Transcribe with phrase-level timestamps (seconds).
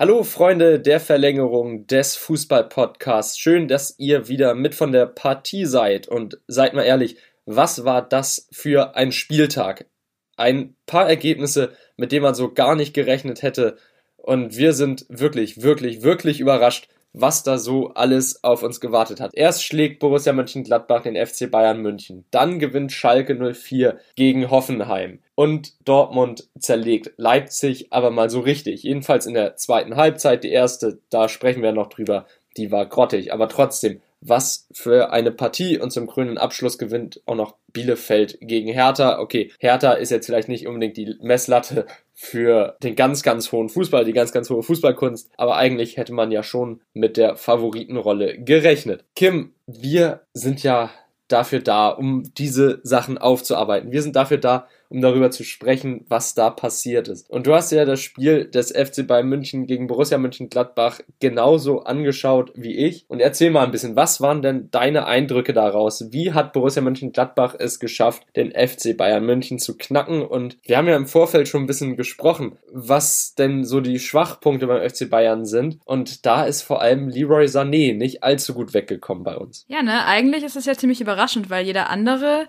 [0.00, 3.36] Hallo Freunde der Verlängerung des Fußball-Podcasts.
[3.36, 6.06] Schön, dass ihr wieder mit von der Partie seid.
[6.06, 9.86] Und seid mal ehrlich, was war das für ein Spieltag?
[10.36, 13.76] Ein paar Ergebnisse, mit denen man so gar nicht gerechnet hätte.
[14.16, 19.34] Und wir sind wirklich, wirklich, wirklich überrascht, was da so alles auf uns gewartet hat.
[19.34, 25.72] Erst schlägt Borussia Mönchengladbach den FC Bayern München, dann gewinnt Schalke 04 gegen Hoffenheim und
[25.86, 28.82] Dortmund zerlegt Leipzig aber mal so richtig.
[28.82, 33.32] Jedenfalls in der zweiten Halbzeit, die erste, da sprechen wir noch drüber, die war grottig,
[33.32, 38.72] aber trotzdem, was für eine Partie und zum grünen Abschluss gewinnt auch noch Bielefeld gegen
[38.72, 39.20] Hertha.
[39.20, 44.04] Okay, Hertha ist jetzt vielleicht nicht unbedingt die Messlatte für den ganz, ganz hohen Fußball,
[44.04, 45.30] die ganz, ganz hohe Fußballkunst.
[45.36, 49.04] Aber eigentlich hätte man ja schon mit der Favoritenrolle gerechnet.
[49.14, 50.90] Kim, wir sind ja
[51.28, 53.92] dafür da, um diese Sachen aufzuarbeiten.
[53.92, 57.28] Wir sind dafür da, um darüber zu sprechen, was da passiert ist.
[57.30, 62.52] Und du hast ja das Spiel des FC Bayern München gegen Borussia Mönchengladbach genauso angeschaut
[62.54, 63.04] wie ich.
[63.08, 66.06] Und erzähl mal ein bisschen, was waren denn deine Eindrücke daraus?
[66.10, 70.22] Wie hat Borussia Mönchengladbach es geschafft, den FC Bayern München zu knacken?
[70.22, 74.66] Und wir haben ja im Vorfeld schon ein bisschen gesprochen, was denn so die Schwachpunkte
[74.66, 75.78] beim FC Bayern sind.
[75.84, 79.64] Und da ist vor allem Leroy Sané nicht allzu gut weggekommen bei uns.
[79.68, 82.46] Ja, ne, eigentlich ist es ja ziemlich überraschend, weil jeder andere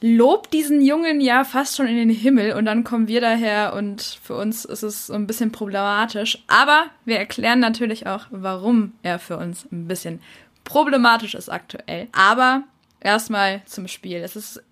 [0.00, 4.18] lobt diesen Jungen ja fast schon in den Himmel und dann kommen wir daher und
[4.22, 6.38] für uns ist es so ein bisschen problematisch.
[6.46, 10.20] Aber wir erklären natürlich auch, warum er für uns ein bisschen
[10.64, 12.08] problematisch ist aktuell.
[12.12, 12.62] Aber
[13.00, 14.18] erstmal zum Spiel.
[14.18, 14.62] Es ist,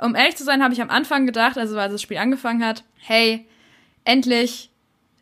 [0.00, 2.84] um ehrlich zu sein, habe ich am Anfang gedacht, also als das Spiel angefangen hat,
[2.98, 3.46] hey,
[4.04, 4.70] endlich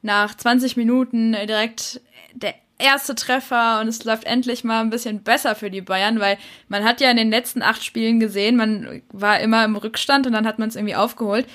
[0.03, 2.03] nach 20 Minuten direkt
[2.35, 6.39] der erste Treffer und es läuft endlich mal ein bisschen besser für die Bayern, weil
[6.69, 10.33] man hat ja in den letzten acht Spielen gesehen, man war immer im Rückstand und
[10.33, 11.47] dann hat man es irgendwie aufgeholt.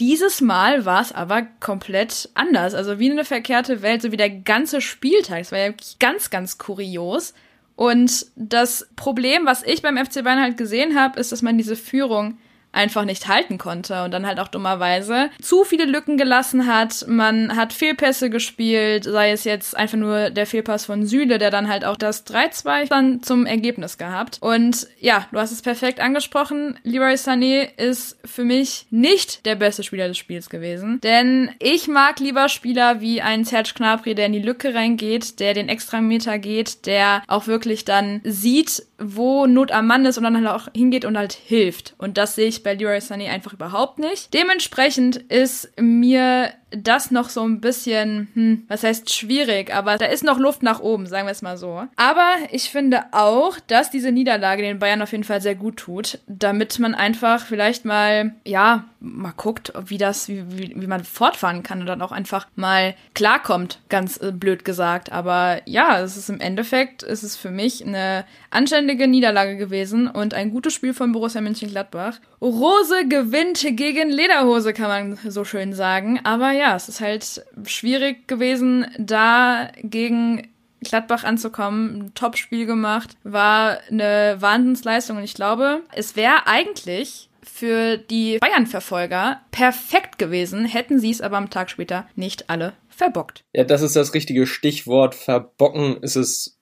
[0.00, 2.74] Dieses Mal war es aber komplett anders.
[2.74, 5.42] Also wie eine verkehrte Welt, so wie der ganze Spieltag.
[5.42, 7.34] Es war ja ganz, ganz kurios.
[7.76, 11.76] Und das Problem, was ich beim FC Bayern halt gesehen habe, ist, dass man diese
[11.76, 12.38] Führung
[12.72, 17.06] einfach nicht halten konnte und dann halt auch dummerweise zu viele Lücken gelassen hat.
[17.06, 21.68] Man hat Fehlpässe gespielt, sei es jetzt einfach nur der Fehlpass von Süle, der dann
[21.68, 24.38] halt auch das 3-2 dann zum Ergebnis gehabt.
[24.40, 26.78] Und ja, du hast es perfekt angesprochen.
[26.82, 32.20] Leroy Sané ist für mich nicht der beste Spieler des Spiels gewesen, denn ich mag
[32.20, 36.86] lieber Spieler wie ein Serge Gnabry, der in die Lücke reingeht, der den Extrameter geht,
[36.86, 41.04] der auch wirklich dann sieht, wo Not am Mann ist und dann halt auch hingeht
[41.04, 41.94] und halt hilft.
[41.98, 44.32] Und das sehe ich bei Leroy Sunny einfach überhaupt nicht.
[44.34, 50.24] Dementsprechend ist mir das noch so ein bisschen, hm, was heißt schwierig, aber da ist
[50.24, 51.86] noch Luft nach oben, sagen wir es mal so.
[51.96, 56.18] Aber ich finde auch, dass diese Niederlage den Bayern auf jeden Fall sehr gut tut,
[56.26, 61.62] damit man einfach vielleicht mal, ja, mal guckt, wie das, wie, wie, wie man fortfahren
[61.62, 65.10] kann und dann auch einfach mal klarkommt, ganz äh, blöd gesagt.
[65.12, 70.34] Aber ja, es ist im Endeffekt, ist es für mich eine anständige Niederlage gewesen und
[70.34, 72.20] ein gutes Spiel von Borussia Mönchengladbach.
[72.40, 76.20] Rose gewinnt gegen Lederhose, kann man so schön sagen.
[76.24, 80.48] Aber ja, es ist halt schwierig gewesen, da gegen
[80.80, 87.96] Gladbach anzukommen, ein Top-Spiel gemacht, war eine Wahnsinnsleistung und ich glaube, es wäre eigentlich für
[87.96, 93.44] die Bayern-Verfolger perfekt gewesen, hätten sie es aber am Tag später nicht alle verbockt.
[93.52, 95.14] Ja, das ist das richtige Stichwort.
[95.14, 96.60] Verbocken ist es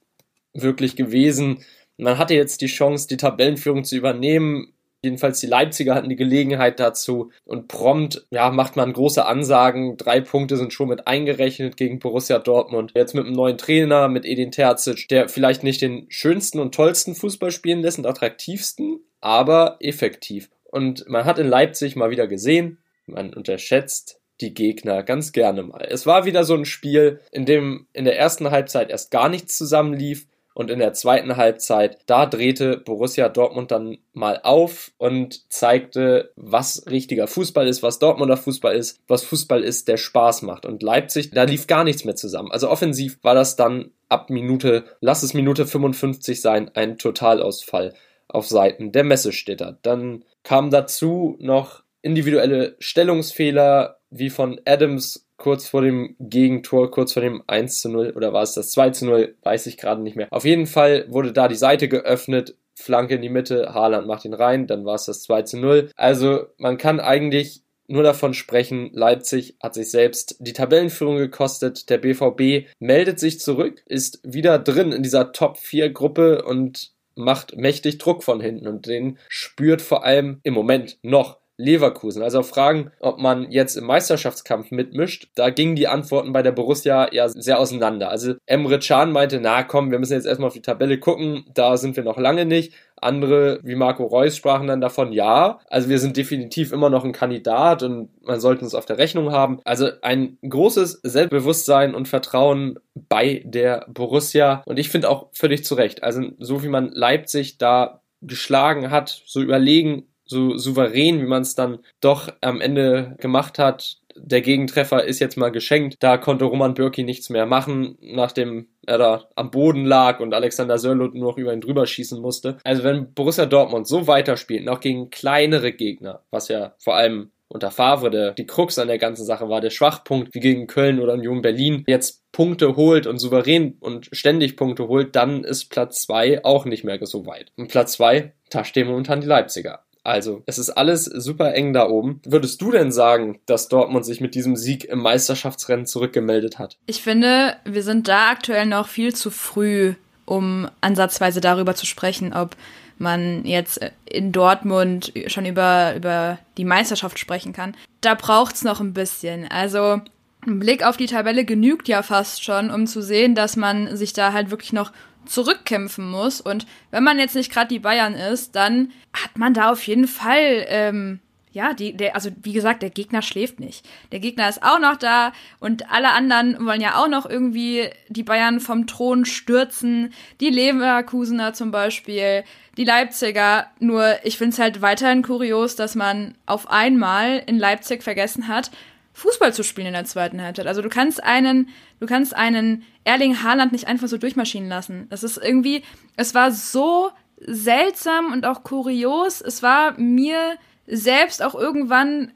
[0.52, 1.64] wirklich gewesen.
[1.96, 4.72] Man hatte jetzt die Chance, die Tabellenführung zu übernehmen.
[5.02, 9.96] Jedenfalls die Leipziger hatten die Gelegenheit dazu und prompt, ja, macht man große Ansagen.
[9.96, 12.92] Drei Punkte sind schon mit eingerechnet gegen Borussia Dortmund.
[12.94, 17.14] Jetzt mit einem neuen Trainer, mit Edin Terzic, der vielleicht nicht den schönsten und tollsten
[17.14, 20.50] Fußball spielen lässt und attraktivsten, aber effektiv.
[20.64, 25.86] Und man hat in Leipzig mal wieder gesehen, man unterschätzt die Gegner ganz gerne mal.
[25.88, 29.56] Es war wieder so ein Spiel, in dem in der ersten Halbzeit erst gar nichts
[29.56, 36.32] zusammenlief und in der zweiten Halbzeit, da drehte Borussia Dortmund dann mal auf und zeigte,
[36.36, 40.66] was richtiger Fußball ist, was Dortmunder Fußball ist, was Fußball ist, der Spaß macht.
[40.66, 42.50] Und Leipzig, da lief gar nichts mehr zusammen.
[42.50, 47.94] Also offensiv war das dann ab Minute, lass es Minute 55 sein, ein Totalausfall
[48.26, 49.78] auf Seiten der Messestädter.
[49.82, 57.22] Dann kam dazu noch individuelle Stellungsfehler wie von Adams kurz vor dem Gegentor, kurz vor
[57.22, 60.14] dem 1 zu 0 oder war es das 2 zu 0, weiß ich gerade nicht
[60.14, 60.28] mehr.
[60.30, 64.34] Auf jeden Fall wurde da die Seite geöffnet, Flanke in die Mitte, Haaland macht ihn
[64.34, 65.90] rein, dann war es das 2 zu 0.
[65.96, 71.90] Also man kann eigentlich nur davon sprechen, Leipzig hat sich selbst die Tabellenführung gekostet.
[71.90, 77.56] Der BVB meldet sich zurück, ist wieder drin in dieser Top 4 Gruppe und macht
[77.56, 82.22] mächtig Druck von hinten und den spürt vor allem im Moment noch Leverkusen.
[82.22, 86.52] Also auf Fragen, ob man jetzt im Meisterschaftskampf mitmischt, da gingen die Antworten bei der
[86.52, 88.10] Borussia ja sehr auseinander.
[88.10, 91.76] Also Emre Can meinte, na komm, wir müssen jetzt erstmal auf die Tabelle gucken, da
[91.76, 92.72] sind wir noch lange nicht.
[92.96, 97.12] Andere, wie Marco Reus, sprachen dann davon, ja, also wir sind definitiv immer noch ein
[97.12, 99.60] Kandidat und man sollte uns auf der Rechnung haben.
[99.64, 105.74] Also ein großes Selbstbewusstsein und Vertrauen bei der Borussia und ich finde auch völlig zu
[105.74, 106.02] Recht.
[106.02, 111.56] Also so wie man Leipzig da geschlagen hat, so überlegen, so souverän, wie man es
[111.56, 115.96] dann doch am Ende gemacht hat, der Gegentreffer ist jetzt mal geschenkt.
[116.00, 120.78] Da konnte Roman Bürki nichts mehr machen, nachdem er da am Boden lag und Alexander
[120.78, 122.58] Sörlot nur noch über ihn drüber schießen musste.
[122.64, 127.72] Also wenn Borussia Dortmund so weiterspielt, auch gegen kleinere Gegner, was ja vor allem unter
[127.72, 131.14] Favre der, die Krux an der ganzen Sache war, der Schwachpunkt, wie gegen Köln oder
[131.14, 136.44] Union Berlin, jetzt Punkte holt und souverän und ständig Punkte holt, dann ist Platz zwei
[136.44, 137.50] auch nicht mehr so weit.
[137.56, 139.80] Und Platz zwei, da stehen momentan die Leipziger.
[140.02, 142.20] Also, es ist alles super eng da oben.
[142.24, 146.78] Würdest du denn sagen, dass Dortmund sich mit diesem Sieg im Meisterschaftsrennen zurückgemeldet hat?
[146.86, 149.94] Ich finde, wir sind da aktuell noch viel zu früh,
[150.24, 152.56] um ansatzweise darüber zu sprechen, ob
[152.98, 157.74] man jetzt in Dortmund schon über, über die Meisterschaft sprechen kann.
[158.00, 159.46] Da braucht's noch ein bisschen.
[159.50, 160.00] Also,
[160.46, 164.12] ein Blick auf die Tabelle genügt ja fast schon, um zu sehen, dass man sich
[164.12, 164.92] da halt wirklich noch
[165.26, 166.40] zurückkämpfen muss.
[166.40, 170.08] Und wenn man jetzt nicht gerade die Bayern ist, dann hat man da auf jeden
[170.08, 171.20] Fall, ähm,
[171.52, 173.88] ja, die, der, also wie gesagt, der Gegner schläft nicht.
[174.12, 178.22] Der Gegner ist auch noch da und alle anderen wollen ja auch noch irgendwie die
[178.22, 180.12] Bayern vom Thron stürzen.
[180.40, 182.44] Die Leverkusener zum Beispiel,
[182.76, 183.66] die Leipziger.
[183.80, 188.70] Nur ich finde es halt weiterhin kurios, dass man auf einmal in Leipzig vergessen hat,
[189.12, 190.66] Fußball zu spielen in der zweiten Halbzeit.
[190.66, 191.68] Also du kannst einen,
[191.98, 195.06] du kannst einen Erling Haaland nicht einfach so durchmaschinen lassen.
[195.10, 195.82] Das ist irgendwie,
[196.16, 197.10] es war so
[197.40, 199.40] seltsam und auch kurios.
[199.40, 202.32] Es war mir selbst auch irgendwann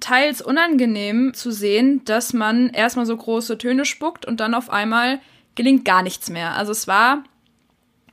[0.00, 5.20] teils unangenehm zu sehen, dass man erstmal so große Töne spuckt und dann auf einmal
[5.54, 6.52] gelingt gar nichts mehr.
[6.56, 7.24] Also es war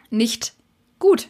[0.09, 0.53] nicht
[0.97, 1.29] gut.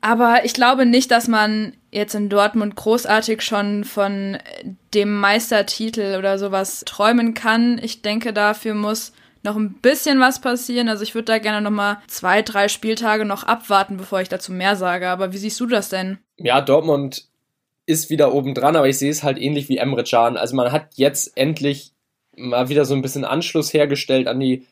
[0.00, 4.38] Aber ich glaube nicht, dass man jetzt in Dortmund großartig schon von
[4.92, 7.80] dem Meistertitel oder sowas träumen kann.
[7.82, 9.12] Ich denke, dafür muss
[9.42, 10.88] noch ein bisschen was passieren.
[10.90, 14.52] Also ich würde da gerne noch mal zwei, drei Spieltage noch abwarten, bevor ich dazu
[14.52, 15.08] mehr sage.
[15.08, 16.18] Aber wie siehst du das denn?
[16.36, 17.28] Ja, Dortmund
[17.86, 20.36] ist wieder oben dran, aber ich sehe es halt ähnlich wie Emre Can.
[20.36, 21.92] Also man hat jetzt endlich
[22.36, 24.66] mal wieder so ein bisschen Anschluss hergestellt an die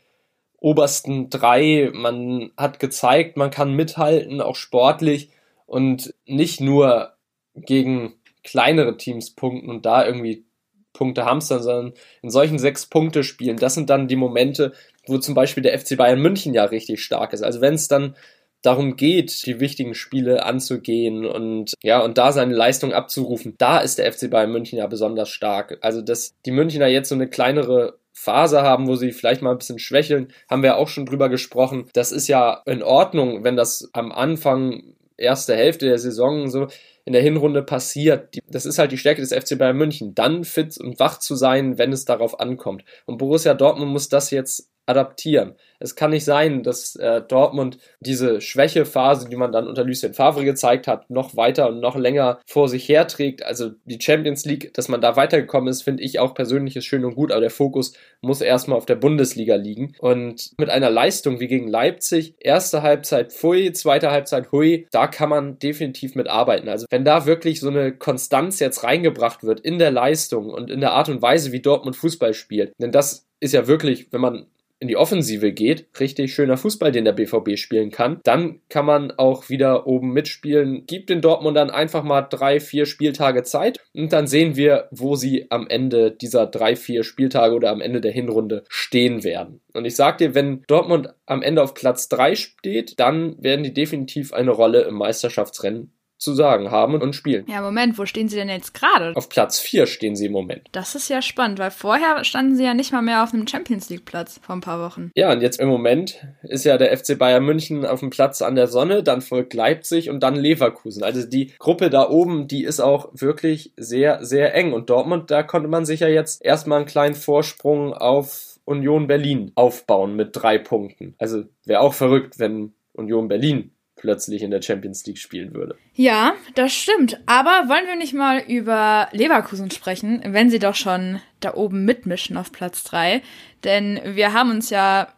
[0.59, 1.91] obersten drei.
[1.95, 5.31] Man hat gezeigt, man kann mithalten, auch sportlich
[5.67, 7.14] und nicht nur
[7.55, 10.45] gegen kleinere Teams punkten und da irgendwie
[10.93, 11.93] Punkte hamstern, sondern
[12.23, 13.57] in solchen sechs Punkte spielen.
[13.57, 14.73] Das sind dann die Momente,
[15.07, 17.43] wo zum Beispiel der FC Bayern München ja richtig stark ist.
[17.43, 18.15] Also wenn es dann
[18.63, 23.99] darum geht, die wichtigen Spiele anzugehen und ja, und da seine Leistung abzurufen, da ist
[23.99, 25.79] der FC Bayern München ja besonders stark.
[25.83, 29.59] Also, dass die Münchner jetzt so eine kleinere Phase haben, wo sie vielleicht mal ein
[29.59, 31.91] bisschen schwächeln, haben wir auch schon drüber gesprochen.
[31.93, 36.69] Das ist ja in Ordnung, wenn das am Anfang, erste Hälfte der Saison so
[37.05, 38.37] in der Hinrunde passiert.
[38.49, 41.79] Das ist halt die Stärke des FC Bayern München, dann fit und wach zu sein,
[41.79, 42.85] wenn es darauf ankommt.
[43.07, 45.55] Und Borussia Dortmund muss das jetzt adaptieren.
[45.79, 50.45] Es kann nicht sein, dass äh, Dortmund diese Schwächephase, die man dann unter Lucien Favre
[50.45, 53.45] gezeigt hat, noch weiter und noch länger vor sich herträgt.
[53.45, 57.05] Also die Champions League, dass man da weitergekommen ist, finde ich auch persönlich ist schön
[57.05, 59.95] und gut, aber der Fokus muss erstmal auf der Bundesliga liegen.
[59.99, 65.29] Und mit einer Leistung wie gegen Leipzig, erste Halbzeit Pfui, zweite Halbzeit Hui, da kann
[65.29, 66.69] man definitiv mit arbeiten.
[66.69, 70.81] Also wenn da wirklich so eine Konstanz jetzt reingebracht wird in der Leistung und in
[70.81, 74.47] der Art und Weise, wie Dortmund Fußball spielt, denn das ist ja wirklich, wenn man
[74.85, 79.13] in die Offensive geht, richtig schöner Fußball, den der BVB spielen kann, dann kann man
[79.13, 80.85] auch wieder oben mitspielen.
[80.85, 85.17] Gibt den Dortmund dann einfach mal drei, vier Spieltage Zeit und dann sehen wir, wo
[85.17, 89.63] sie am Ende dieser drei, vier Spieltage oder am Ende der Hinrunde stehen werden.
[89.73, 93.73] Und ich sag dir, wenn Dortmund am Ende auf Platz drei steht, dann werden die
[93.73, 95.94] definitiv eine Rolle im Meisterschaftsrennen
[96.25, 97.45] zu sagen haben und spielen.
[97.49, 99.15] Ja, Moment, wo stehen sie denn jetzt gerade?
[99.15, 100.69] Auf Platz 4 stehen sie im Moment.
[100.73, 103.91] Das ist ja spannend, weil vorher standen sie ja nicht mal mehr auf einem Champions
[103.91, 105.11] League Platz vor ein paar Wochen.
[105.15, 108.57] Ja, und jetzt im Moment ist ja der FC Bayern München auf dem Platz an
[108.57, 111.03] der Sonne, dann folgt Leipzig und dann Leverkusen.
[111.03, 114.73] Also die Gruppe da oben, die ist auch wirklich sehr, sehr eng.
[114.73, 119.53] Und Dortmund, da konnte man sich ja jetzt erstmal einen kleinen Vorsprung auf Union Berlin
[119.55, 121.15] aufbauen mit drei Punkten.
[121.19, 125.77] Also wäre auch verrückt, wenn Union Berlin plötzlich in der Champions League spielen würde.
[125.95, 127.21] Ja, das stimmt.
[127.27, 132.37] Aber wollen wir nicht mal über Leverkusen sprechen, wenn sie doch schon da oben mitmischen
[132.37, 133.23] auf Platz 3?
[133.63, 135.09] Denn wir haben uns ja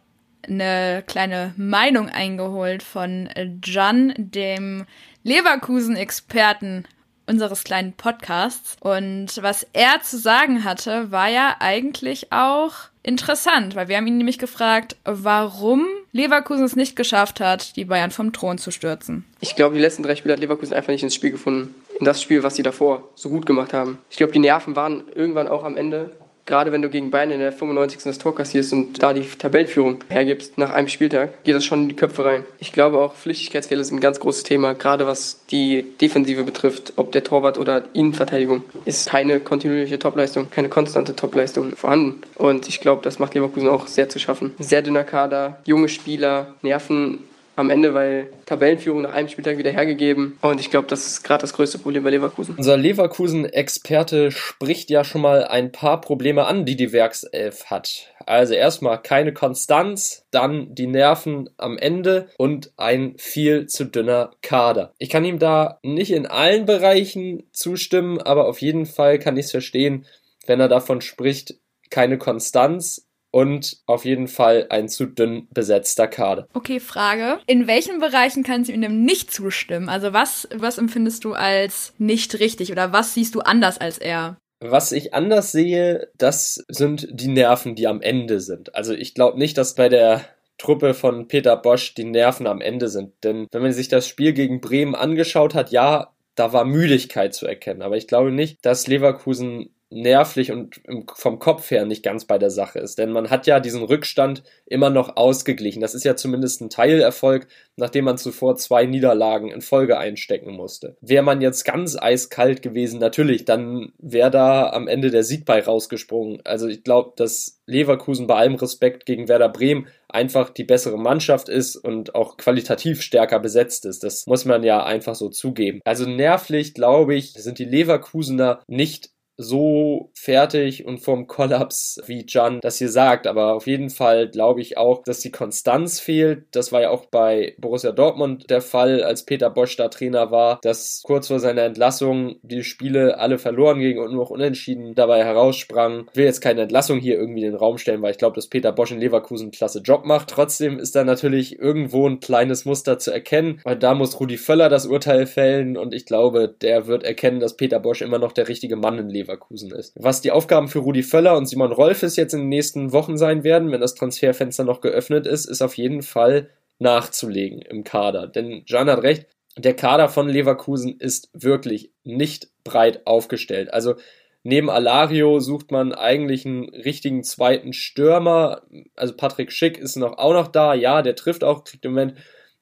[0.47, 3.29] eine kleine Meinung eingeholt von
[3.63, 4.85] Jan, dem
[5.23, 6.85] Leverkusen-Experten
[7.25, 8.77] unseres kleinen Podcasts.
[8.79, 12.73] Und was er zu sagen hatte, war ja eigentlich auch
[13.07, 18.11] interessant, weil wir haben ihn nämlich gefragt, warum Leverkusen es nicht geschafft hat, die Bayern
[18.11, 19.25] vom Thron zu stürzen.
[19.39, 21.73] Ich glaube, die letzten drei Spiele hat Leverkusen einfach nicht ins Spiel gefunden.
[21.99, 23.97] In das Spiel, was sie davor so gut gemacht haben.
[24.09, 26.11] Ich glaube, die Nerven waren irgendwann auch am Ende
[26.47, 28.01] gerade wenn du gegen Bayern in der 95.
[28.03, 31.89] das Tor kassierst und da die Tabellenführung hergibst nach einem Spieltag, geht das schon in
[31.89, 32.43] die Köpfe rein.
[32.57, 37.11] Ich glaube auch, Flüchtigkeitsfehler sind ein ganz großes Thema, gerade was die Defensive betrifft, ob
[37.11, 42.21] der Torwart oder Innenverteidigung, ist keine kontinuierliche Topleistung, keine konstante Topleistung vorhanden.
[42.35, 44.55] Und ich glaube, das macht Leverkusen auch sehr zu schaffen.
[44.57, 47.19] Sehr dünner Kader, junge Spieler, Nerven
[47.57, 50.37] am Ende, weil Tabellenführung nach einem Spieltag wieder hergegeben.
[50.41, 52.55] Und ich glaube, das ist gerade das größte Problem bei Leverkusen.
[52.55, 58.13] Unser Leverkusen-Experte spricht ja schon mal ein paar Probleme an, die die Werkself hat.
[58.27, 64.93] Also erstmal keine Konstanz, dann die Nerven am Ende und ein viel zu dünner Kader.
[64.99, 69.45] Ich kann ihm da nicht in allen Bereichen zustimmen, aber auf jeden Fall kann ich
[69.45, 70.05] es verstehen,
[70.45, 71.55] wenn er davon spricht,
[71.89, 73.06] keine Konstanz
[73.37, 76.47] und auf jeden Fall ein zu dünn besetzter Kader.
[76.55, 77.37] Okay, Frage.
[77.45, 79.89] In welchen Bereichen kannst du ihm nicht zustimmen?
[79.89, 84.37] Also was, was empfindest du als nicht richtig oder was siehst du anders als er?
[84.59, 88.73] Was ich anders sehe, das sind die Nerven, die am Ende sind.
[88.73, 90.25] Also ich glaube nicht, dass bei der
[90.57, 93.23] Truppe von Peter Bosch die Nerven am Ende sind.
[93.23, 97.45] Denn wenn man sich das Spiel gegen Bremen angeschaut hat, ja, da war Müdigkeit zu
[97.45, 97.83] erkennen.
[97.83, 100.81] Aber ich glaube nicht, dass Leverkusen nervlich und
[101.15, 102.97] vom Kopf her nicht ganz bei der Sache ist.
[102.97, 105.81] Denn man hat ja diesen Rückstand immer noch ausgeglichen.
[105.81, 110.97] Das ist ja zumindest ein Teilerfolg, nachdem man zuvor zwei Niederlagen in Folge einstecken musste.
[111.01, 115.61] Wäre man jetzt ganz eiskalt gewesen, natürlich, dann wäre da am Ende der Sieg bei
[115.61, 116.41] rausgesprungen.
[116.43, 121.49] Also ich glaube, dass Leverkusen bei allem Respekt gegen Werder Bremen einfach die bessere Mannschaft
[121.49, 124.03] ist und auch qualitativ stärker besetzt ist.
[124.03, 125.81] Das muss man ja einfach so zugeben.
[125.85, 132.59] Also nervlich, glaube ich, sind die Leverkusener nicht so fertig und vorm Kollaps, wie Jan
[132.61, 133.27] das hier sagt.
[133.27, 136.45] Aber auf jeden Fall glaube ich auch, dass die Konstanz fehlt.
[136.51, 140.59] Das war ja auch bei Borussia Dortmund der Fall, als Peter Bosch da Trainer war,
[140.63, 145.23] dass kurz vor seiner Entlassung die Spiele alle verloren gingen und nur noch unentschieden dabei
[145.23, 146.07] heraussprang.
[146.11, 148.47] Ich will jetzt keine Entlassung hier irgendwie in den Raum stellen, weil ich glaube, dass
[148.47, 150.29] Peter Bosch in Leverkusen einen klasse Job macht.
[150.29, 154.69] Trotzdem ist da natürlich irgendwo ein kleines Muster zu erkennen, weil da muss Rudi Völler
[154.69, 158.47] das Urteil fällen und ich glaube, der wird erkennen, dass Peter Bosch immer noch der
[158.47, 159.93] richtige Mann in Leverkusen Leverkusen ist.
[159.95, 163.43] Was die Aufgaben für Rudi Völler und Simon Rolfes jetzt in den nächsten Wochen sein
[163.43, 168.27] werden, wenn das Transferfenster noch geöffnet ist, ist auf jeden Fall nachzulegen im Kader.
[168.27, 173.73] Denn Jan hat recht, der Kader von Leverkusen ist wirklich nicht breit aufgestellt.
[173.73, 173.95] Also
[174.43, 178.61] neben Alario sucht man eigentlich einen richtigen zweiten Stürmer.
[178.95, 180.73] Also Patrick Schick ist noch auch noch da.
[180.73, 182.13] Ja, der trifft auch, kriegt im Moment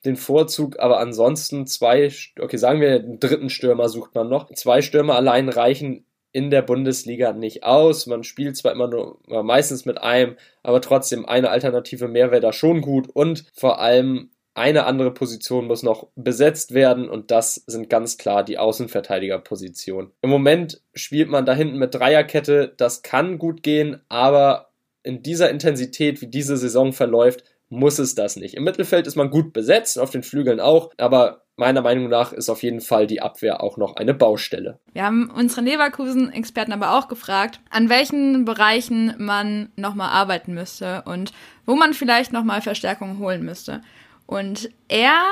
[0.06, 4.52] den Vorzug, aber ansonsten zwei, okay, sagen wir, einen dritten Stürmer sucht man noch.
[4.54, 8.08] Zwei Stürmer allein reichen in der Bundesliga nicht aus.
[8.08, 12.52] Man spielt zwar immer nur meistens mit einem, aber trotzdem eine Alternative mehr wäre da
[12.52, 17.90] schon gut und vor allem eine andere Position muss noch besetzt werden und das sind
[17.90, 20.12] ganz klar die Außenverteidigerpositionen.
[20.22, 24.72] Im Moment spielt man da hinten mit Dreierkette, das kann gut gehen, aber
[25.04, 28.56] in dieser Intensität, wie diese Saison verläuft, muss es das nicht.
[28.56, 32.50] Im Mittelfeld ist man gut besetzt, auf den Flügeln auch, aber meiner Meinung nach ist
[32.50, 34.80] auf jeden Fall die Abwehr auch noch eine Baustelle.
[34.94, 41.32] Wir haben unsere Leverkusen-Experten aber auch gefragt, an welchen Bereichen man nochmal arbeiten müsste und
[41.66, 43.82] wo man vielleicht nochmal Verstärkung holen müsste.
[44.26, 45.24] Und er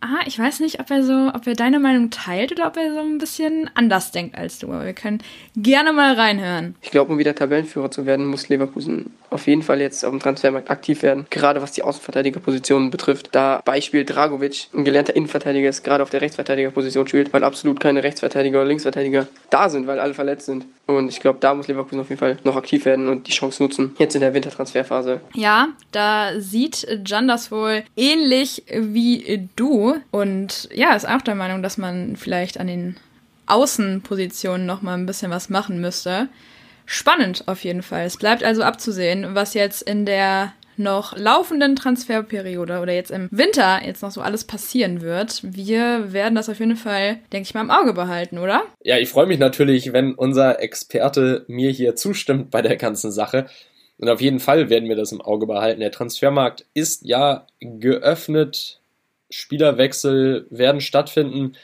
[0.00, 2.92] ah, ich weiß nicht, ob er so, ob er deine Meinung teilt oder ob er
[2.92, 4.68] so ein bisschen anders denkt als du.
[4.68, 5.22] Aber wir können
[5.56, 6.74] gerne mal reinhören.
[6.82, 10.20] Ich glaube, um wieder Tabellenführer zu werden, muss Leverkusen auf jeden Fall jetzt auf dem
[10.20, 11.26] Transfermarkt aktiv werden.
[11.30, 13.28] Gerade was die Außenverteidigerpositionen betrifft.
[13.32, 18.02] Da Beispiel Dragovic, ein gelernter Innenverteidiger ist, gerade auf der Rechtsverteidigerposition spielt, weil absolut keine
[18.02, 20.66] Rechtsverteidiger oder Linksverteidiger da sind, weil alle verletzt sind.
[20.86, 23.62] Und ich glaube, da muss Leverkusen auf jeden Fall noch aktiv werden und die Chance
[23.62, 25.20] nutzen, jetzt in der Wintertransferphase.
[25.34, 29.96] Ja, da sieht Jan das wohl ähnlich wie du.
[30.10, 32.96] Und ja, ist auch der Meinung, dass man vielleicht an den
[33.46, 36.28] Außenpositionen noch mal ein bisschen was machen müsste.
[36.86, 38.06] Spannend auf jeden Fall.
[38.06, 43.80] Es bleibt also abzusehen, was jetzt in der noch laufenden Transferperiode oder jetzt im Winter
[43.84, 45.40] jetzt noch so alles passieren wird.
[45.42, 48.62] Wir werden das auf jeden Fall, denke ich mal, im Auge behalten, oder?
[48.82, 53.46] Ja, ich freue mich natürlich, wenn unser Experte mir hier zustimmt bei der ganzen Sache.
[53.98, 55.80] Und auf jeden Fall werden wir das im Auge behalten.
[55.80, 58.80] Der Transfermarkt ist ja geöffnet.
[59.30, 61.56] Spielerwechsel werden stattfinden.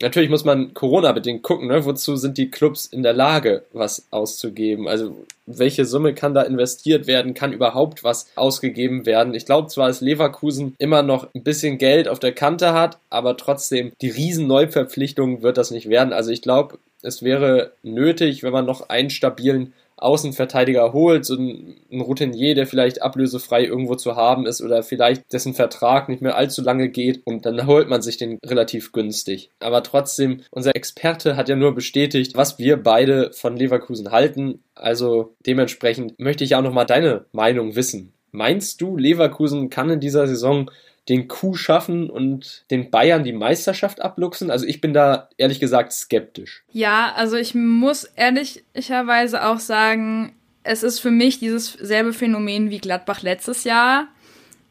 [0.00, 1.84] Natürlich muss man Corona-bedingt gucken, ne?
[1.84, 4.86] wozu sind die Clubs in der Lage, was auszugeben?
[4.86, 7.34] Also welche Summe kann da investiert werden?
[7.34, 9.34] Kann überhaupt was ausgegeben werden?
[9.34, 13.36] Ich glaube zwar, dass Leverkusen immer noch ein bisschen Geld auf der Kante hat, aber
[13.36, 16.12] trotzdem die riesen Neuverpflichtungen wird das nicht werden.
[16.12, 21.80] Also ich glaube, es wäre nötig, wenn man noch einen stabilen Außenverteidiger holt, so ein,
[21.90, 26.36] ein Routinier, der vielleicht ablösefrei irgendwo zu haben ist oder vielleicht dessen Vertrag nicht mehr
[26.36, 29.50] allzu lange geht und dann holt man sich den relativ günstig.
[29.60, 34.62] Aber trotzdem, unser Experte hat ja nur bestätigt, was wir beide von Leverkusen halten.
[34.74, 38.12] Also dementsprechend möchte ich auch nochmal deine Meinung wissen.
[38.30, 40.70] Meinst du, Leverkusen kann in dieser Saison
[41.08, 44.50] den Coup schaffen und den Bayern die Meisterschaft abluchsen?
[44.50, 46.64] Also ich bin da ehrlich gesagt skeptisch.
[46.72, 52.78] Ja, also ich muss ehrlicherweise auch sagen, es ist für mich dieses selbe Phänomen wie
[52.78, 54.08] Gladbach letztes Jahr.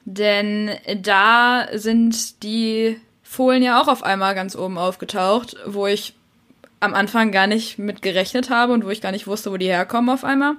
[0.06, 6.14] Denn da sind die Fohlen ja auch auf einmal ganz oben aufgetaucht, wo ich
[6.80, 9.68] am Anfang gar nicht mit gerechnet habe und wo ich gar nicht wusste, wo die
[9.68, 10.54] herkommen auf einmal.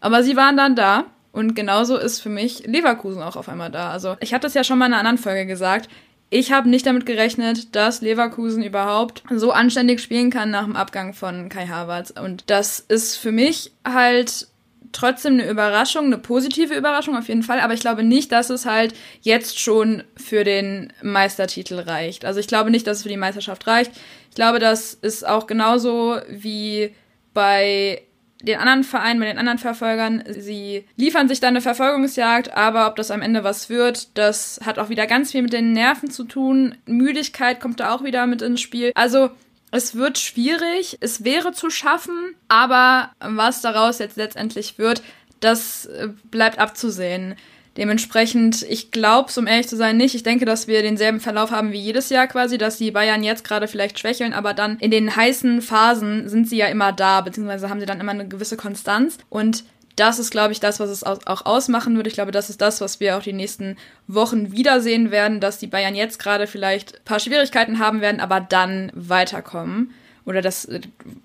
[0.00, 3.90] Aber sie waren dann da und genauso ist für mich Leverkusen auch auf einmal da.
[3.90, 5.88] Also ich habe das ja schon mal in einer anderen Folge gesagt.
[6.30, 11.14] Ich habe nicht damit gerechnet, dass Leverkusen überhaupt so anständig spielen kann nach dem Abgang
[11.14, 12.10] von Kai Havertz.
[12.10, 14.46] Und das ist für mich halt
[14.92, 18.66] trotzdem eine Überraschung, eine positive Überraschung auf jeden Fall, aber ich glaube nicht, dass es
[18.66, 22.24] halt jetzt schon für den Meistertitel reicht.
[22.24, 23.92] Also ich glaube nicht, dass es für die Meisterschaft reicht.
[24.30, 26.94] Ich glaube, das ist auch genauso wie
[27.34, 28.02] bei
[28.42, 30.22] den anderen Vereinen, mit den anderen Verfolgern.
[30.28, 34.78] Sie liefern sich dann eine Verfolgungsjagd, aber ob das am Ende was wird, das hat
[34.78, 36.76] auch wieder ganz viel mit den Nerven zu tun.
[36.86, 38.92] Müdigkeit kommt da auch wieder mit ins Spiel.
[38.94, 39.30] Also
[39.70, 45.02] es wird schwierig, es wäre zu schaffen, aber was daraus jetzt letztendlich wird,
[45.40, 47.34] das äh, bleibt abzusehen.
[47.78, 50.16] Dementsprechend, ich glaube es, um ehrlich zu sein, nicht.
[50.16, 53.44] Ich denke, dass wir denselben Verlauf haben wie jedes Jahr quasi, dass die Bayern jetzt
[53.44, 57.70] gerade vielleicht schwächeln, aber dann in den heißen Phasen sind sie ja immer da, beziehungsweise
[57.70, 59.18] haben sie dann immer eine gewisse Konstanz.
[59.30, 59.62] Und
[59.94, 62.08] das ist, glaube ich, das, was es auch ausmachen würde.
[62.08, 63.76] Ich glaube, das ist das, was wir auch die nächsten
[64.08, 68.40] Wochen wiedersehen werden, dass die Bayern jetzt gerade vielleicht ein paar Schwierigkeiten haben werden, aber
[68.40, 69.94] dann weiterkommen
[70.28, 70.80] oder das äh,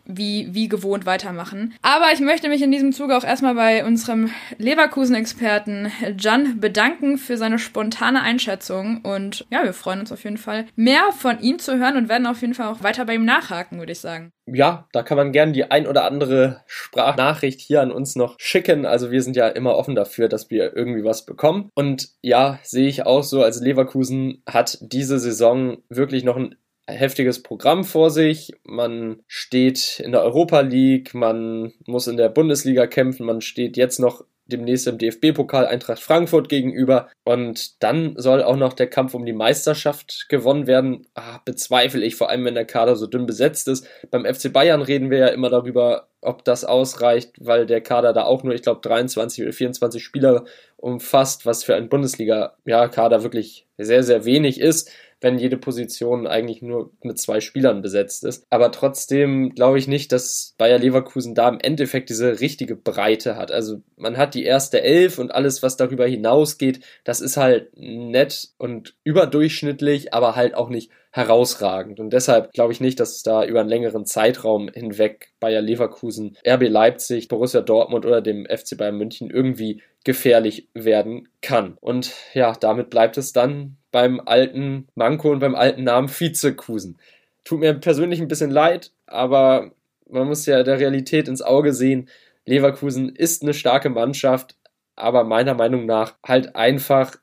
[0.06, 1.74] wie, wie gewohnt weitermachen.
[1.82, 7.38] Aber ich möchte mich in diesem Zuge auch erstmal bei unserem Leverkusen-Experten Jan bedanken für
[7.38, 9.02] seine spontane Einschätzung.
[9.04, 12.28] Und ja, wir freuen uns auf jeden Fall, mehr von ihm zu hören und werden
[12.28, 14.32] auf jeden Fall auch weiter bei ihm nachhaken, würde ich sagen.
[14.46, 18.86] Ja, da kann man gern die ein oder andere Sprachnachricht hier an uns noch schicken.
[18.86, 21.70] Also wir sind ja immer offen dafür, dass wir irgendwie was bekommen.
[21.76, 26.56] Und ja, sehe ich auch so, als Leverkusen hat diese Saison wirklich noch ein
[26.88, 28.52] heftiges Programm vor sich.
[28.64, 34.00] Man steht in der Europa League, man muss in der Bundesliga kämpfen, man steht jetzt
[34.00, 37.10] noch demnächst im DFB-Pokal Eintracht Frankfurt gegenüber.
[37.24, 41.08] Und dann soll auch noch der Kampf um die Meisterschaft gewonnen werden.
[41.16, 43.88] Ah, bezweifle ich, vor allem wenn der Kader so dünn besetzt ist.
[44.12, 48.24] Beim FC Bayern reden wir ja immer darüber, ob das ausreicht, weil der Kader da
[48.24, 54.04] auch nur, ich glaube, 23 oder 24 Spieler umfasst, was für einen Bundesliga-Kader wirklich sehr,
[54.04, 54.92] sehr wenig ist
[55.24, 58.46] wenn jede Position eigentlich nur mit zwei Spielern besetzt ist.
[58.50, 63.52] Aber trotzdem glaube ich nicht, dass Bayer Leverkusen da im Endeffekt diese richtige Breite hat.
[63.52, 68.50] Also man hat die erste Elf und alles, was darüber hinausgeht, das ist halt nett
[68.58, 72.00] und überdurchschnittlich, aber halt auch nicht herausragend.
[72.00, 76.36] Und deshalb glaube ich nicht, dass es da über einen längeren Zeitraum hinweg Bayer Leverkusen,
[76.46, 81.78] RB Leipzig, Borussia Dortmund oder dem FC Bayern München irgendwie gefährlich werden kann.
[81.80, 86.98] Und ja, damit bleibt es dann beim alten Manko und beim alten Namen Vizekusen.
[87.46, 89.72] Tut mir persönlich ein bisschen leid, aber
[90.10, 92.10] man muss ja der Realität ins Auge sehen.
[92.46, 94.58] Leverkusen ist eine starke Mannschaft,
[94.96, 97.16] aber meiner Meinung nach halt einfach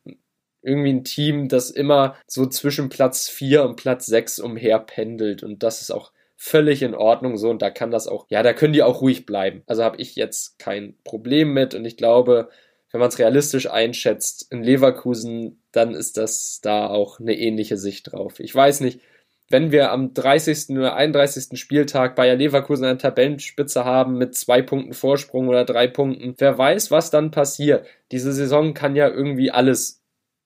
[0.62, 5.82] irgendwie ein Team, das immer so zwischen Platz 4 und Platz 6 umherpendelt und das
[5.82, 8.82] ist auch völlig in Ordnung so und da kann das auch, ja, da können die
[8.82, 9.62] auch ruhig bleiben.
[9.66, 12.48] Also habe ich jetzt kein Problem mit und ich glaube,
[12.90, 18.12] wenn man es realistisch einschätzt, in Leverkusen, dann ist das da auch eine ähnliche Sicht
[18.12, 18.40] drauf.
[18.40, 19.00] Ich weiß nicht,
[19.48, 20.70] wenn wir am 30.
[20.78, 21.58] oder 31.
[21.58, 26.92] Spieltag Bayer Leverkusen eine Tabellenspitze haben mit zwei Punkten Vorsprung oder drei Punkten, wer weiß,
[26.92, 27.84] was dann passiert.
[28.12, 29.99] Diese Saison kann ja irgendwie alles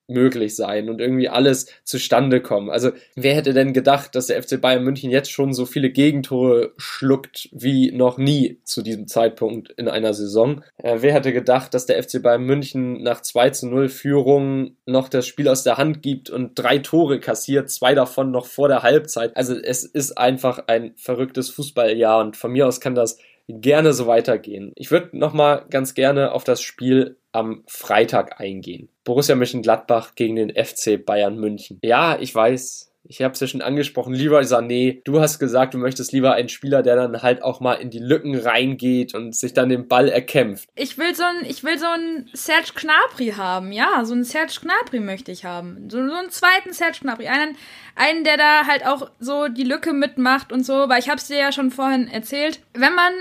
[0.06, 2.70] möglich sein und irgendwie alles zustande kommen.
[2.70, 6.72] Also wer hätte denn gedacht, dass der FC Bayern München jetzt schon so viele Gegentore
[6.76, 10.62] schluckt wie noch nie zu diesem Zeitpunkt in einer Saison?
[10.76, 15.08] Äh, wer hätte gedacht, dass der FC Bayern München nach 2 zu 0 Führung noch
[15.08, 18.82] das Spiel aus der Hand gibt und drei Tore kassiert, zwei davon noch vor der
[18.82, 19.36] Halbzeit.
[19.36, 24.06] Also es ist einfach ein verrücktes Fußballjahr und von mir aus kann das gerne so
[24.06, 24.72] weitergehen.
[24.76, 28.88] Ich würde nochmal ganz gerne auf das Spiel am Freitag eingehen.
[29.04, 31.78] Borussia Mönchengladbach gegen den FC Bayern München.
[31.82, 35.78] Ja, ich weiß, ich habe es ja schon angesprochen, Leroy Sané, du hast gesagt, du
[35.78, 39.52] möchtest lieber einen Spieler, der dann halt auch mal in die Lücken reingeht und sich
[39.52, 40.68] dann den Ball erkämpft.
[40.74, 44.54] Ich will so ein, ich will so einen Serge Gnabry haben, ja, so einen Serge
[44.62, 45.90] Gnabry möchte ich haben.
[45.90, 47.56] So, so einen zweiten Serge Gnabry, einen,
[47.94, 51.26] einen, der da halt auch so die Lücke mitmacht und so, weil ich habe es
[51.26, 52.60] dir ja schon vorhin erzählt.
[52.72, 53.12] Wenn man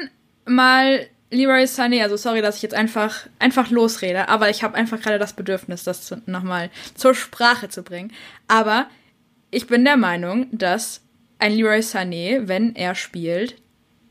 [0.46, 5.02] mal Leroy Sané, also sorry, dass ich jetzt einfach, einfach losrede, aber ich habe einfach
[5.02, 8.14] gerade das Bedürfnis, das nochmal zur Sprache zu bringen.
[8.48, 8.88] Aber
[9.52, 11.02] ich bin der Meinung, dass
[11.40, 13.56] ein Leroy Sané, wenn er spielt,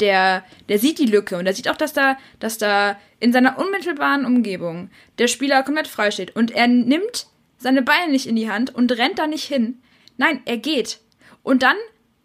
[0.00, 3.58] der, der sieht die Lücke und er sieht auch, dass da, dass da in seiner
[3.58, 7.26] unmittelbaren Umgebung der Spieler komplett frei steht und er nimmt
[7.58, 9.80] seine Beine nicht in die Hand und rennt da nicht hin.
[10.16, 10.98] Nein, er geht.
[11.44, 11.76] Und dann,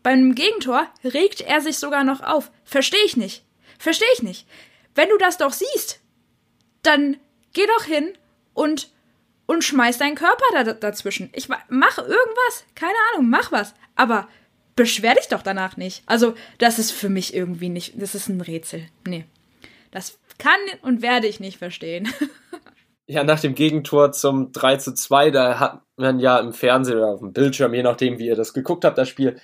[0.01, 2.51] bei einem Gegentor, regt er sich sogar noch auf.
[2.63, 3.43] Verstehe ich nicht.
[3.77, 4.47] Verstehe ich nicht.
[4.97, 6.01] Wenn du das doch siehst,
[6.81, 7.17] dann
[7.53, 8.13] geh doch hin
[8.53, 8.91] und
[9.45, 11.29] und schmeiß deinen Körper da, dazwischen.
[11.33, 14.27] Ich mach irgendwas, keine Ahnung, mach was, aber
[14.75, 16.03] beschwer dich doch danach nicht.
[16.05, 18.87] Also, das ist für mich irgendwie nicht, das ist ein Rätsel.
[19.07, 19.25] Nee.
[19.91, 22.09] Das kann und werde ich nicht verstehen.
[23.09, 27.07] Ja, nach dem Gegentor zum 3 zu 2, da hat man ja im Fernsehen oder
[27.07, 29.39] auf dem Bildschirm, je nachdem, wie ihr das geguckt habt, das Spiel,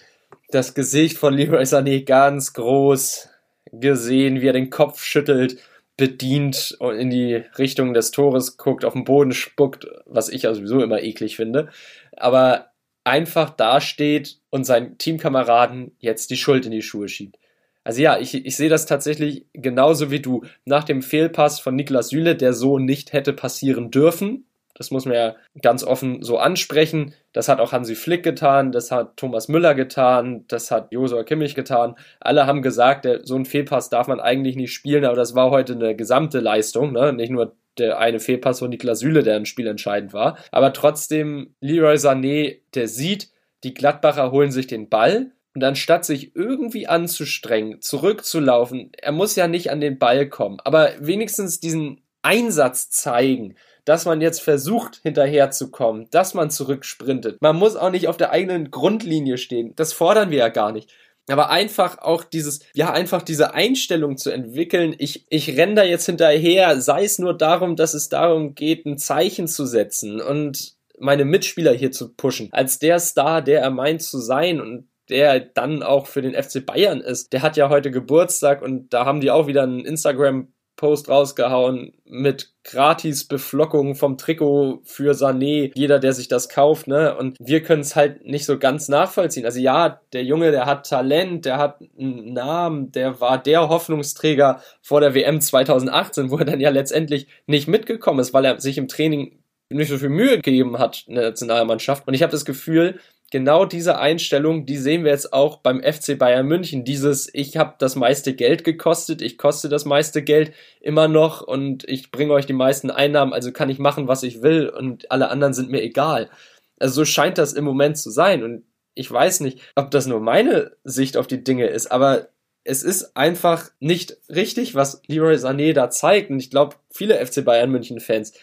[0.49, 3.29] das Gesicht von Leroy Sané ganz groß
[3.73, 5.57] gesehen, wie er den Kopf schüttelt
[5.97, 10.53] bedient und in die Richtung des Tores guckt, auf den Boden spuckt, was ich ja
[10.53, 11.69] sowieso immer eklig finde,
[12.17, 12.71] aber
[13.03, 17.37] einfach dasteht und seinen Teamkameraden jetzt die Schuld in die Schuhe schiebt.
[17.83, 20.45] Also ja, ich, ich sehe das tatsächlich genauso wie du.
[20.63, 25.15] Nach dem Fehlpass von Niklas Süle, der so nicht hätte passieren dürfen, das muss man
[25.15, 27.13] ja ganz offen so ansprechen.
[27.31, 31.55] Das hat auch Hansi Flick getan, das hat Thomas Müller getan, das hat Josua Kimmich
[31.55, 31.95] getan.
[32.19, 35.73] Alle haben gesagt, so ein Fehlpass darf man eigentlich nicht spielen, aber das war heute
[35.73, 37.13] eine gesamte Leistung, ne?
[37.13, 40.37] nicht nur der eine Fehlpass von Niklas Süle, der ein Spiel entscheidend war.
[40.51, 43.29] Aber trotzdem, Leroy Sané, der sieht,
[43.63, 49.47] die Gladbacher holen sich den Ball und anstatt sich irgendwie anzustrengen, zurückzulaufen, er muss ja
[49.47, 56.07] nicht an den Ball kommen, aber wenigstens diesen Einsatz zeigen dass man jetzt versucht, hinterherzukommen,
[56.11, 57.41] dass man zurücksprintet.
[57.41, 59.73] Man muss auch nicht auf der eigenen Grundlinie stehen.
[59.75, 60.89] Das fordern wir ja gar nicht.
[61.29, 66.05] Aber einfach auch dieses, ja, einfach diese Einstellung zu entwickeln, ich, ich renne da jetzt
[66.05, 71.23] hinterher, sei es nur darum, dass es darum geht, ein Zeichen zu setzen und meine
[71.23, 75.83] Mitspieler hier zu pushen, als der Star, der er meint zu sein und der dann
[75.83, 77.33] auch für den FC Bayern ist.
[77.33, 81.93] Der hat ja heute Geburtstag und da haben die auch wieder einen Instagram Post rausgehauen
[82.03, 87.15] mit gratis Beflockung vom Trikot für Sané, jeder, der sich das kauft, ne?
[87.15, 89.45] Und wir können es halt nicht so ganz nachvollziehen.
[89.45, 94.61] Also ja, der Junge, der hat Talent, der hat einen Namen, der war der Hoffnungsträger
[94.81, 98.77] vor der WM 2018, wo er dann ja letztendlich nicht mitgekommen ist, weil er sich
[98.77, 102.05] im Training nicht so viel Mühe gegeben hat, eine Nationalmannschaft.
[102.05, 102.99] Und ich habe das Gefühl,
[103.33, 106.85] genau diese Einstellung, die sehen wir jetzt auch beim FC Bayern München.
[106.85, 111.83] Dieses, ich habe das meiste Geld gekostet, ich koste das meiste Geld immer noch und
[111.89, 115.29] ich bringe euch die meisten Einnahmen, also kann ich machen, was ich will und alle
[115.29, 116.29] anderen sind mir egal.
[116.77, 120.19] Also so scheint das im Moment zu sein und ich weiß nicht, ob das nur
[120.19, 122.27] meine Sicht auf die Dinge ist, aber
[122.63, 127.43] es ist einfach nicht richtig, was Leroy Sané da zeigt und ich glaube, viele FC
[127.43, 128.33] Bayern München Fans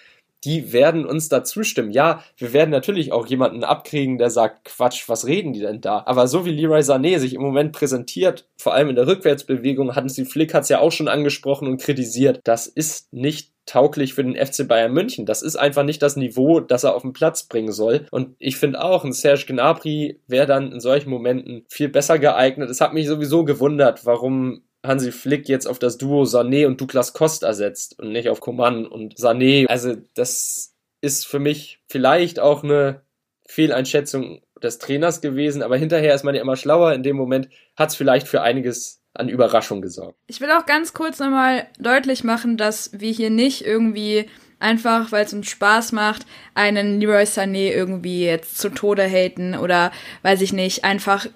[0.44, 1.90] die werden uns da zustimmen.
[1.90, 6.02] Ja, wir werden natürlich auch jemanden abkriegen, der sagt, Quatsch, was reden die denn da?
[6.06, 10.08] Aber so wie Leroy Sané sich im Moment präsentiert, vor allem in der Rückwärtsbewegung, hatten
[10.08, 14.24] sie Flick hat es ja auch schon angesprochen und kritisiert, das ist nicht tauglich für
[14.24, 15.26] den FC Bayern München.
[15.26, 18.06] Das ist einfach nicht das Niveau, das er auf den Platz bringen soll.
[18.10, 22.68] Und ich finde auch, ein Serge Gnabry wäre dann in solchen Momenten viel besser geeignet.
[22.68, 27.12] Es hat mich sowieso gewundert, warum Hansi Flick jetzt auf das Duo Sané und Douglas
[27.12, 29.66] Costa setzt und nicht auf Coman und Sané.
[29.66, 33.02] Also das ist für mich vielleicht auch eine
[33.46, 36.92] Fehleinschätzung des Trainers gewesen, aber hinterher ist man ja immer schlauer.
[36.92, 40.18] In dem Moment hat es vielleicht für einiges an Überraschung gesorgt.
[40.28, 44.26] Ich will auch ganz kurz nochmal deutlich machen, dass wir hier nicht irgendwie
[44.60, 49.90] einfach, weil es uns Spaß macht, einen Leroy Sané irgendwie jetzt zu Tode haten oder,
[50.22, 51.26] weiß ich nicht, einfach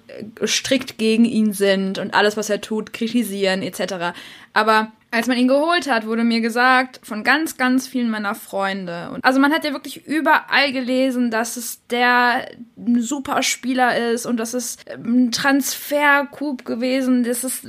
[0.45, 4.15] strikt gegen ihn sind und alles, was er tut, kritisieren etc.
[4.53, 9.09] Aber als man ihn geholt hat, wurde mir gesagt von ganz, ganz vielen meiner Freunde.
[9.13, 12.49] Und also man hat ja wirklich überall gelesen, dass es der
[12.97, 17.23] super Spieler ist und das ist ein Transfercoup gewesen.
[17.23, 17.65] Das ist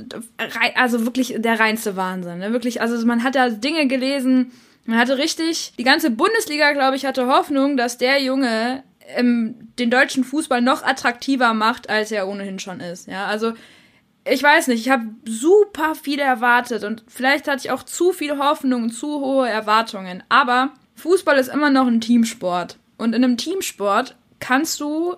[0.75, 2.39] also wirklich der reinste Wahnsinn.
[2.39, 2.51] Ne?
[2.51, 4.51] Wirklich, also man hat da Dinge gelesen,
[4.87, 8.83] man hatte richtig, die ganze Bundesliga, glaube ich, hatte Hoffnung, dass der Junge
[9.15, 13.07] ähm, den deutschen Fußball noch attraktiver macht, als er ohnehin schon ist.
[13.07, 13.53] Ja, also
[14.29, 18.37] ich weiß nicht, ich habe super viel erwartet und vielleicht hatte ich auch zu viel
[18.37, 20.23] Hoffnung und zu hohe Erwartungen.
[20.29, 22.77] Aber Fußball ist immer noch ein Teamsport.
[22.97, 25.17] Und in einem Teamsport kannst du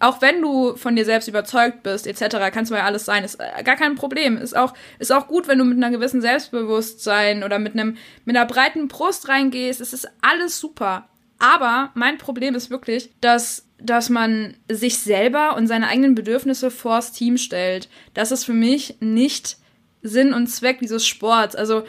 [0.00, 3.40] Auch wenn du von dir selbst überzeugt bist, etc., kannst du ja alles sein, ist
[3.40, 4.36] äh, gar kein Problem.
[4.36, 8.36] Ist auch, ist auch gut, wenn du mit einer gewissen Selbstbewusstsein oder mit einem, mit
[8.36, 9.80] einer breiten Brust reingehst.
[9.80, 11.08] Es ist alles super.
[11.38, 17.12] Aber mein Problem ist wirklich, dass, dass man sich selber und seine eigenen Bedürfnisse vors
[17.12, 17.88] Team stellt.
[18.14, 19.56] Das ist für mich nicht
[20.02, 21.56] Sinn und Zweck dieses Sports.
[21.56, 21.84] Also,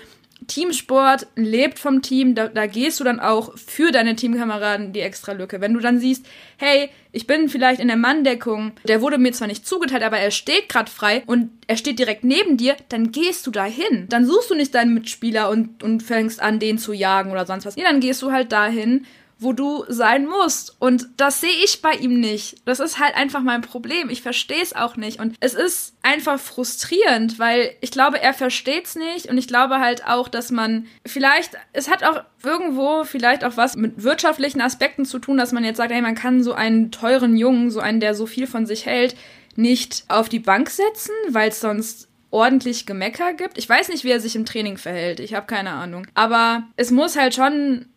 [0.47, 5.34] Teamsport lebt vom Team, da, da gehst du dann auch für deine Teamkameraden die extra
[5.34, 5.62] Lücke.
[5.62, 6.25] Wenn du dann siehst,
[6.58, 10.32] hey, ich bin vielleicht in der Manndeckung, der wurde mir zwar nicht zugeteilt, aber er
[10.32, 14.08] steht gerade frei und er steht direkt neben dir, dann gehst du dahin.
[14.10, 17.65] Dann suchst du nicht deinen Mitspieler und, und fängst an, den zu jagen oder sonst
[17.65, 17.75] was.
[17.75, 19.06] Nee, dann gehst du halt dahin
[19.39, 20.75] wo du sein musst.
[20.80, 22.58] Und das sehe ich bei ihm nicht.
[22.65, 24.10] Das ist halt einfach mein Problem.
[24.10, 25.19] Ich verstehe es auch nicht.
[25.19, 29.28] Und es ist einfach frustrierend, weil ich glaube, er versteht es nicht.
[29.28, 33.78] Und ich glaube halt auch, dass man vielleicht, es hat auch irgendwo vielleicht auch was
[33.78, 37.38] mit wirtschaftlichen Aspekten zu tun, dass man jetzt sagt, hey, man kann so einen teuren
[37.38, 39.15] Jungen, so einen, der so viel von sich hält,
[39.56, 43.58] nicht auf die Bank setzen, weil es sonst ordentlich Gemecker gibt.
[43.58, 45.19] Ich weiß nicht, wie er sich im Training verhält.
[45.19, 46.06] Ich habe keine Ahnung.
[46.13, 47.88] Aber es muss halt schon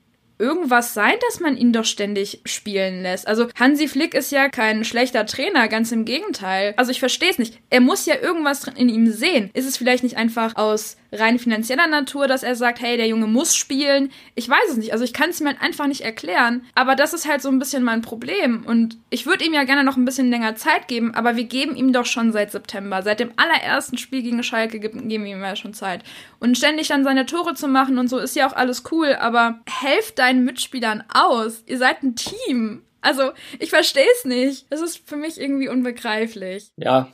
[0.43, 3.29] irgendwas sein, dass man ihn doch ständig spielen lässt.
[3.29, 6.75] Also Hansi Flick ist ja kein schlechter Trainer, ganz im Gegenteil.
[6.77, 7.61] Also ich verstehe es nicht.
[7.71, 9.51] Er muss ja irgendwas in ihm sehen.
[9.55, 13.27] Ist es vielleicht nicht einfach aus rein finanzieller Natur, dass er sagt, hey, der Junge
[13.27, 14.11] muss spielen?
[14.35, 14.93] Ich weiß es nicht.
[14.93, 16.65] Also ich kann es mir einfach nicht erklären.
[16.75, 18.65] Aber das ist halt so ein bisschen mein Problem.
[18.67, 21.77] Und ich würde ihm ja gerne noch ein bisschen länger Zeit geben, aber wir geben
[21.77, 23.03] ihm doch schon seit September.
[23.03, 26.03] Seit dem allerersten Spiel gegen Schalke geben wir ihm ja schon Zeit.
[26.41, 29.61] Und ständig dann seine Tore zu machen und so ist ja auch alles cool, aber
[29.69, 31.63] helft deinen Mitspielern aus.
[31.67, 32.83] Ihr seid ein Team.
[33.01, 34.67] Also, ich verstehe es nicht.
[34.71, 36.71] Es ist für mich irgendwie unbegreiflich.
[36.77, 37.09] Ja,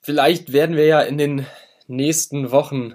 [0.00, 1.46] vielleicht werden wir ja in den
[1.86, 2.94] nächsten Wochen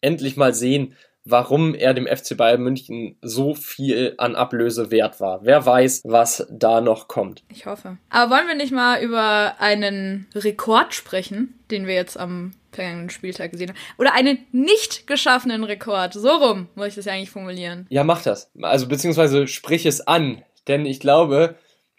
[0.00, 0.94] endlich mal sehen,
[1.26, 5.40] warum er dem FC Bayern München so viel an Ablöse wert war.
[5.44, 7.42] Wer weiß, was da noch kommt.
[7.48, 7.98] Ich hoffe.
[8.10, 13.50] Aber wollen wir nicht mal über einen Rekord sprechen, den wir jetzt am vergangenen Spieltag
[13.50, 13.78] gesehen haben?
[13.98, 16.14] Oder einen nicht geschaffenen Rekord?
[16.14, 17.86] So rum muss ich das ja eigentlich formulieren.
[17.88, 18.50] Ja, mach das.
[18.62, 20.42] Also beziehungsweise sprich es an.
[20.68, 21.56] Denn ich glaube,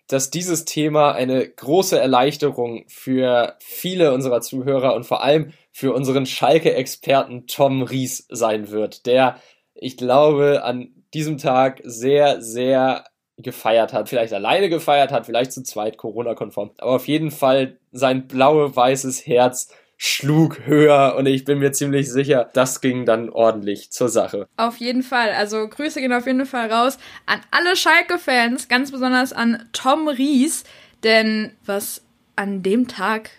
[0.07, 6.25] dass dieses Thema eine große Erleichterung für viele unserer Zuhörer und vor allem für unseren
[6.25, 9.37] Schalke-Experten Tom Ries sein wird, der,
[9.75, 13.05] ich glaube, an diesem Tag sehr, sehr
[13.37, 18.27] gefeiert hat, vielleicht alleine gefeiert hat, vielleicht zu zweit Corona-konform, aber auf jeden Fall sein
[18.27, 24.09] blaue-weißes Herz schlug höher und ich bin mir ziemlich sicher, das ging dann ordentlich zur
[24.09, 24.47] Sache.
[24.55, 25.31] Auf jeden Fall.
[25.31, 30.63] Also Grüße gehen auf jeden Fall raus an alle Schalke-Fans, ganz besonders an Tom Ries,
[31.03, 32.03] denn was
[32.35, 33.31] an dem Tag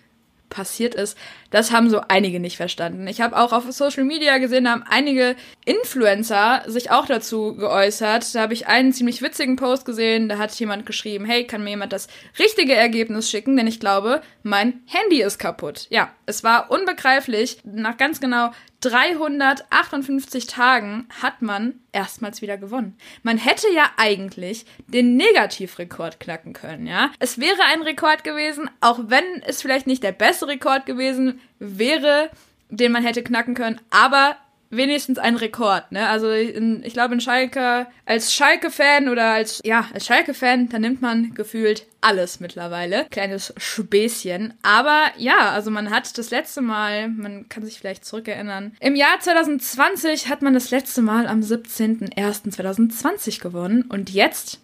[0.50, 1.16] passiert ist,
[1.50, 3.06] das haben so einige nicht verstanden.
[3.06, 8.34] Ich habe auch auf Social Media gesehen, da haben einige Influencer sich auch dazu geäußert.
[8.34, 11.70] Da habe ich einen ziemlich witzigen Post gesehen, da hat jemand geschrieben, hey, kann mir
[11.70, 12.08] jemand das
[12.38, 15.86] richtige Ergebnis schicken, denn ich glaube, mein Handy ist kaputt.
[15.90, 17.58] Ja, es war unbegreiflich.
[17.64, 22.96] Nach ganz genau 358 Tagen hat man erstmals wieder gewonnen.
[23.22, 27.10] Man hätte ja eigentlich den Negativrekord knacken können, ja.
[27.18, 32.30] Es wäre ein Rekord gewesen, auch wenn es vielleicht nicht der beste Rekord gewesen wäre,
[32.70, 34.36] den man hätte knacken können, aber
[34.70, 36.08] wenigstens ein Rekord, ne?
[36.08, 41.00] Also in, ich glaube in Schalke als Schalke-Fan oder als ja als Schalke-Fan, da nimmt
[41.00, 44.54] man gefühlt alles mittlerweile, kleines Späßchen.
[44.62, 49.18] Aber ja, also man hat das letzte Mal, man kann sich vielleicht zurückerinnern, im Jahr
[49.18, 54.60] 2020 hat man das letzte Mal am 17.01.2020 gewonnen und jetzt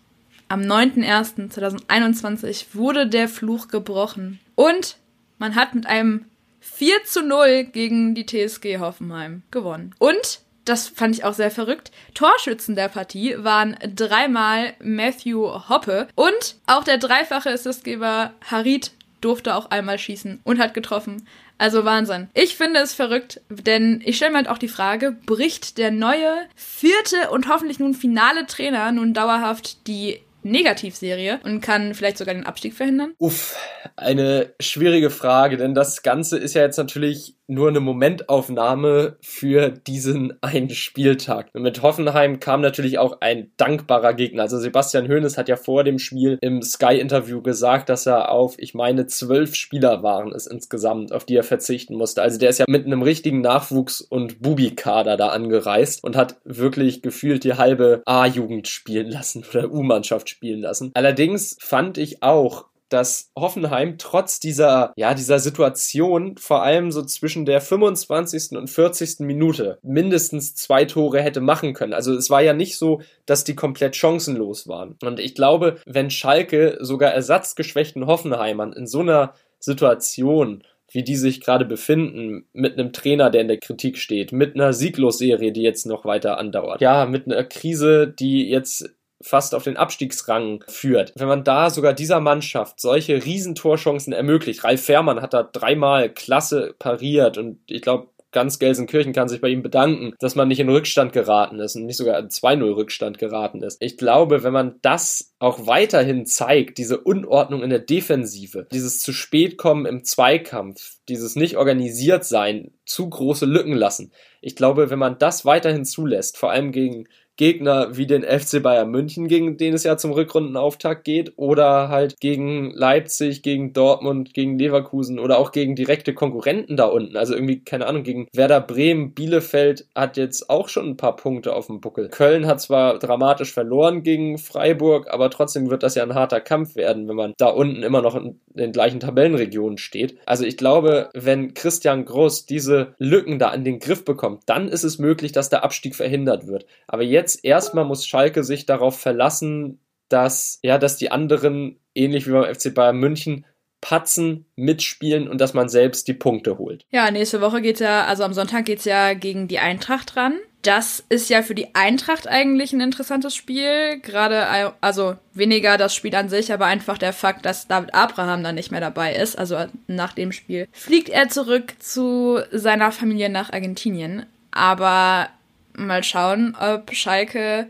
[0.49, 4.99] am 9.01.2021 wurde der Fluch gebrochen und
[5.39, 6.27] man hat mit einem
[6.73, 9.95] 4 zu 0 gegen die TSG Hoffenheim gewonnen.
[9.99, 11.93] Und das fand ich auch sehr verrückt.
[12.15, 19.71] Torschützen der Partie waren dreimal Matthew Hoppe und auch der dreifache Assistgeber Harit durfte auch
[19.71, 21.27] einmal schießen und hat getroffen.
[21.57, 22.29] Also Wahnsinn.
[22.35, 26.35] Ich finde es verrückt, denn ich stelle mir halt auch die Frage, bricht der neue
[26.57, 32.47] vierte und hoffentlich nun finale Trainer nun dauerhaft die Negativserie und kann vielleicht sogar den
[32.47, 33.15] Abstieg verhindern?
[33.19, 33.57] Uff,
[33.97, 40.33] eine schwierige Frage, denn das Ganze ist ja jetzt natürlich nur eine Momentaufnahme für diesen
[40.43, 41.49] einen Spieltag.
[41.53, 44.43] Und mit Hoffenheim kam natürlich auch ein dankbarer Gegner.
[44.43, 48.75] Also Sebastian Hoeneß hat ja vor dem Spiel im Sky-Interview gesagt, dass er auf, ich
[48.75, 52.23] meine, zwölf Spieler waren es insgesamt, auf die er verzichten musste.
[52.23, 57.03] Also der ist ja mit einem richtigen Nachwuchs- und Bubi-Kader da angereist und hat wirklich
[57.03, 60.91] gefühlt die halbe A-Jugend spielen lassen oder U-Mannschaft spielen lassen.
[60.95, 67.45] Allerdings fand ich auch, dass Hoffenheim trotz dieser, ja, dieser Situation vor allem so zwischen
[67.45, 68.57] der 25.
[68.57, 69.21] und 40.
[69.21, 71.95] Minute mindestens zwei Tore hätte machen können.
[71.95, 74.97] Also es war ja nicht so, dass die komplett chancenlos waren.
[75.03, 80.63] Und ich glaube, wenn Schalke sogar ersatzgeschwächten Hoffenheimern in so einer Situation
[80.95, 84.73] wie die sich gerade befinden, mit einem Trainer, der in der Kritik steht, mit einer
[84.73, 86.81] Sieglosserie, die jetzt noch weiter andauert.
[86.81, 88.95] Ja, mit einer Krise, die jetzt
[89.25, 91.13] fast auf den Abstiegsrang führt.
[91.17, 96.75] Wenn man da sogar dieser Mannschaft solche Riesentorchancen ermöglicht, Ralf Fährmann hat da dreimal klasse
[96.79, 100.69] pariert und ich glaube, ganz Gelsenkirchen kann sich bei ihm bedanken, dass man nicht in
[100.69, 103.79] Rückstand geraten ist und nicht sogar in 2-0 Rückstand geraten ist.
[103.81, 109.13] Ich glaube, wenn man das auch weiterhin zeigt, diese Unordnung in der Defensive, dieses zu
[109.13, 114.13] spät kommen im Zweikampf, dieses nicht organisiert sein, zu große Lücken lassen.
[114.43, 118.91] Ich glaube, wenn man das weiterhin zulässt, vor allem gegen Gegner wie den FC Bayern
[118.91, 124.59] München, gegen den es ja zum Rückrundenauftakt geht, oder halt gegen Leipzig, gegen Dortmund, gegen
[124.59, 127.17] Leverkusen oder auch gegen direkte Konkurrenten da unten.
[127.17, 131.55] Also irgendwie, keine Ahnung, gegen Werder Bremen, Bielefeld hat jetzt auch schon ein paar Punkte
[131.55, 132.09] auf dem Buckel.
[132.09, 136.77] Köln hat zwar dramatisch verloren gegen Freiburg, aber trotzdem wird das ja ein harter Kampf
[136.77, 140.17] werden, wenn man da unten immer noch in den gleichen Tabellenregionen steht.
[140.27, 144.85] Also ich glaube, wenn Christian Groß diese Lücken da an den Griff bekommt, dann ist
[144.85, 146.67] es möglich, dass der Abstieg verhindert wird.
[146.87, 152.27] Aber jetzt jetzt erstmal muss Schalke sich darauf verlassen, dass, ja, dass die anderen, ähnlich
[152.27, 153.47] wie beim FC Bayern München,
[153.81, 156.87] patzen, mitspielen und dass man selbst die Punkte holt.
[156.91, 160.39] Ja, nächste Woche geht's ja, also am Sonntag geht's ja gegen die Eintracht ran.
[160.63, 164.01] Das ist ja für die Eintracht eigentlich ein interessantes Spiel.
[164.01, 168.55] Gerade, also weniger das Spiel an sich, aber einfach der Fakt, dass David Abraham dann
[168.55, 169.39] nicht mehr dabei ist.
[169.39, 174.25] Also nach dem Spiel fliegt er zurück zu seiner Familie nach Argentinien.
[174.53, 175.29] Aber
[175.77, 177.69] mal schauen, ob Schalke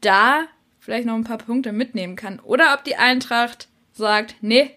[0.00, 0.44] da
[0.78, 2.40] vielleicht noch ein paar Punkte mitnehmen kann.
[2.40, 4.70] Oder ob die Eintracht sagt, nee,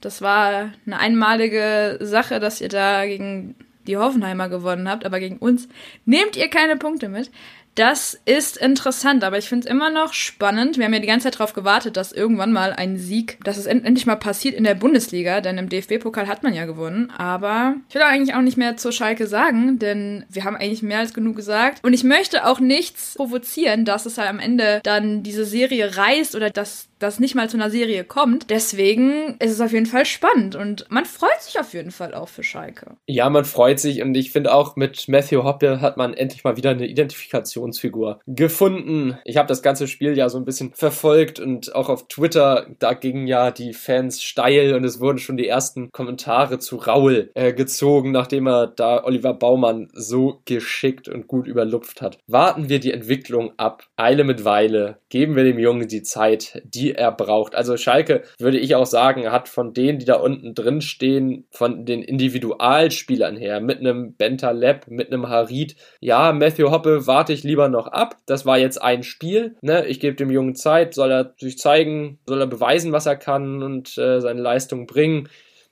[0.00, 3.54] das war eine einmalige Sache, dass ihr da gegen
[3.86, 5.68] die Hoffenheimer gewonnen habt, aber gegen uns
[6.04, 7.30] nehmt ihr keine Punkte mit.
[7.78, 10.78] Das ist interessant, aber ich finde es immer noch spannend.
[10.78, 13.66] Wir haben ja die ganze Zeit darauf gewartet, dass irgendwann mal ein Sieg, dass es
[13.66, 17.12] end endlich mal passiert in der Bundesliga, denn im DFB-Pokal hat man ja gewonnen.
[17.16, 20.98] Aber ich will eigentlich auch nicht mehr zur Schalke sagen, denn wir haben eigentlich mehr
[20.98, 21.84] als genug gesagt.
[21.84, 26.34] Und ich möchte auch nichts provozieren, dass es halt am Ende dann diese Serie reißt
[26.34, 28.50] oder dass das nicht mal zu einer Serie kommt.
[28.50, 32.28] Deswegen ist es auf jeden Fall spannend und man freut sich auf jeden Fall auch
[32.28, 32.96] für Schalke.
[33.06, 36.56] Ja, man freut sich und ich finde auch mit Matthew Hoppe hat man endlich mal
[36.56, 39.18] wieder eine Identifikationsfigur gefunden.
[39.24, 42.94] Ich habe das ganze Spiel ja so ein bisschen verfolgt und auch auf Twitter, da
[42.94, 47.52] gingen ja die Fans steil und es wurden schon die ersten Kommentare zu Raul äh,
[47.52, 52.18] gezogen, nachdem er da Oliver Baumann so geschickt und gut überlupft hat.
[52.26, 53.84] Warten wir die Entwicklung ab.
[53.96, 54.98] Eile mit Weile.
[55.08, 57.54] Geben wir dem Jungen die Zeit, die die er braucht.
[57.54, 61.84] Also Schalke, würde ich auch sagen, hat von denen, die da unten drin stehen, von
[61.84, 67.68] den Individualspielern her, mit einem Bentaleb, mit einem Harid, ja, Matthew Hoppe warte ich lieber
[67.68, 68.16] noch ab.
[68.26, 69.56] Das war jetzt ein Spiel.
[69.60, 69.86] Ne?
[69.86, 73.62] Ich gebe dem Jungen Zeit, soll er sich zeigen, soll er beweisen, was er kann
[73.62, 75.28] und äh, seine Leistung bringen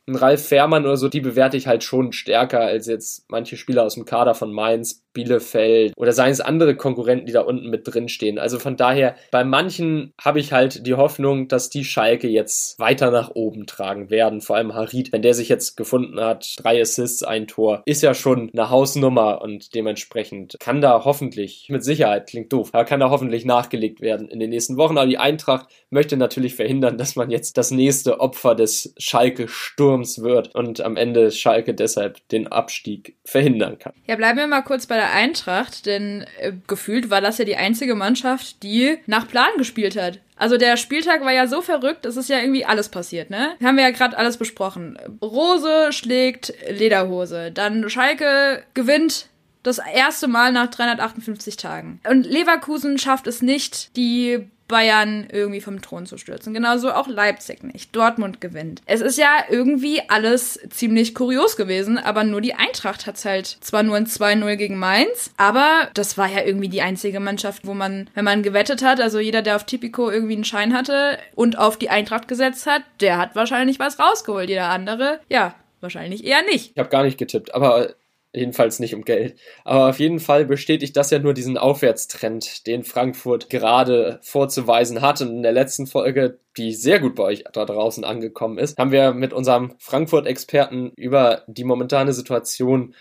[0.08, 3.84] ein Ralf Fährmann oder so, die bewerte ich halt schon stärker als jetzt manche Spieler
[3.84, 7.88] aus dem Kader von Mainz, Bielefeld oder seien es andere Konkurrenten, die da unten mit
[7.88, 8.38] drin stehen.
[8.38, 13.10] Also von daher, bei manchen habe ich halt die Hoffnung, dass die Schalke jetzt weiter
[13.10, 14.42] nach oben tragen werden.
[14.42, 18.12] Vor allem Harid, wenn der sich jetzt gefunden hat, drei Assists, ein Tor, ist ja
[18.12, 23.08] schon eine Hausnummer und dementsprechend kann da hoffentlich, mit Sicherheit, klingt doof, aber kann da
[23.08, 24.98] hoffentlich nachgelegt werden in den nächsten Wochen.
[24.98, 30.54] Aber die Eintracht möchte natürlich verhindern, dass man jetzt das nächste Opfer des Schalke-Sturms wird
[30.54, 33.92] und am Ende Schalke deshalb den Abstieg verhindern kann.
[34.06, 37.56] Ja, bleiben wir mal kurz bei der Eintracht, denn äh, gefühlt war das ja die
[37.56, 40.20] einzige Mannschaft, die nach Plan gespielt hat.
[40.36, 43.54] Also der Spieltag war ja so verrückt, es ist ja irgendwie alles passiert, ne?
[43.62, 44.98] Haben wir ja gerade alles besprochen.
[45.22, 49.28] Rose schlägt Lederhose, dann Schalke gewinnt
[49.62, 52.00] das erste Mal nach 358 Tagen.
[52.08, 56.54] Und Leverkusen schafft es nicht, die Bayern irgendwie vom Thron zu stürzen.
[56.54, 57.94] Genauso auch Leipzig nicht.
[57.94, 58.82] Dortmund gewinnt.
[58.86, 63.82] Es ist ja irgendwie alles ziemlich kurios gewesen, aber nur die Eintracht hat's halt zwar
[63.82, 68.10] nur ein 2-0 gegen Mainz, aber das war ja irgendwie die einzige Mannschaft, wo man,
[68.14, 71.76] wenn man gewettet hat, also jeder, der auf Tipico irgendwie einen Schein hatte und auf
[71.76, 74.48] die Eintracht gesetzt hat, der hat wahrscheinlich was rausgeholt.
[74.48, 76.72] Jeder andere, ja, wahrscheinlich eher nicht.
[76.72, 77.94] Ich habe gar nicht getippt, aber
[78.36, 79.34] Jedenfalls nicht um Geld.
[79.64, 85.22] Aber auf jeden Fall bestätigt das ja nur diesen Aufwärtstrend, den Frankfurt gerade vorzuweisen hat.
[85.22, 88.92] Und in der letzten Folge, die sehr gut bei euch da draußen angekommen ist, haben
[88.92, 92.94] wir mit unserem Frankfurt-Experten über die momentane Situation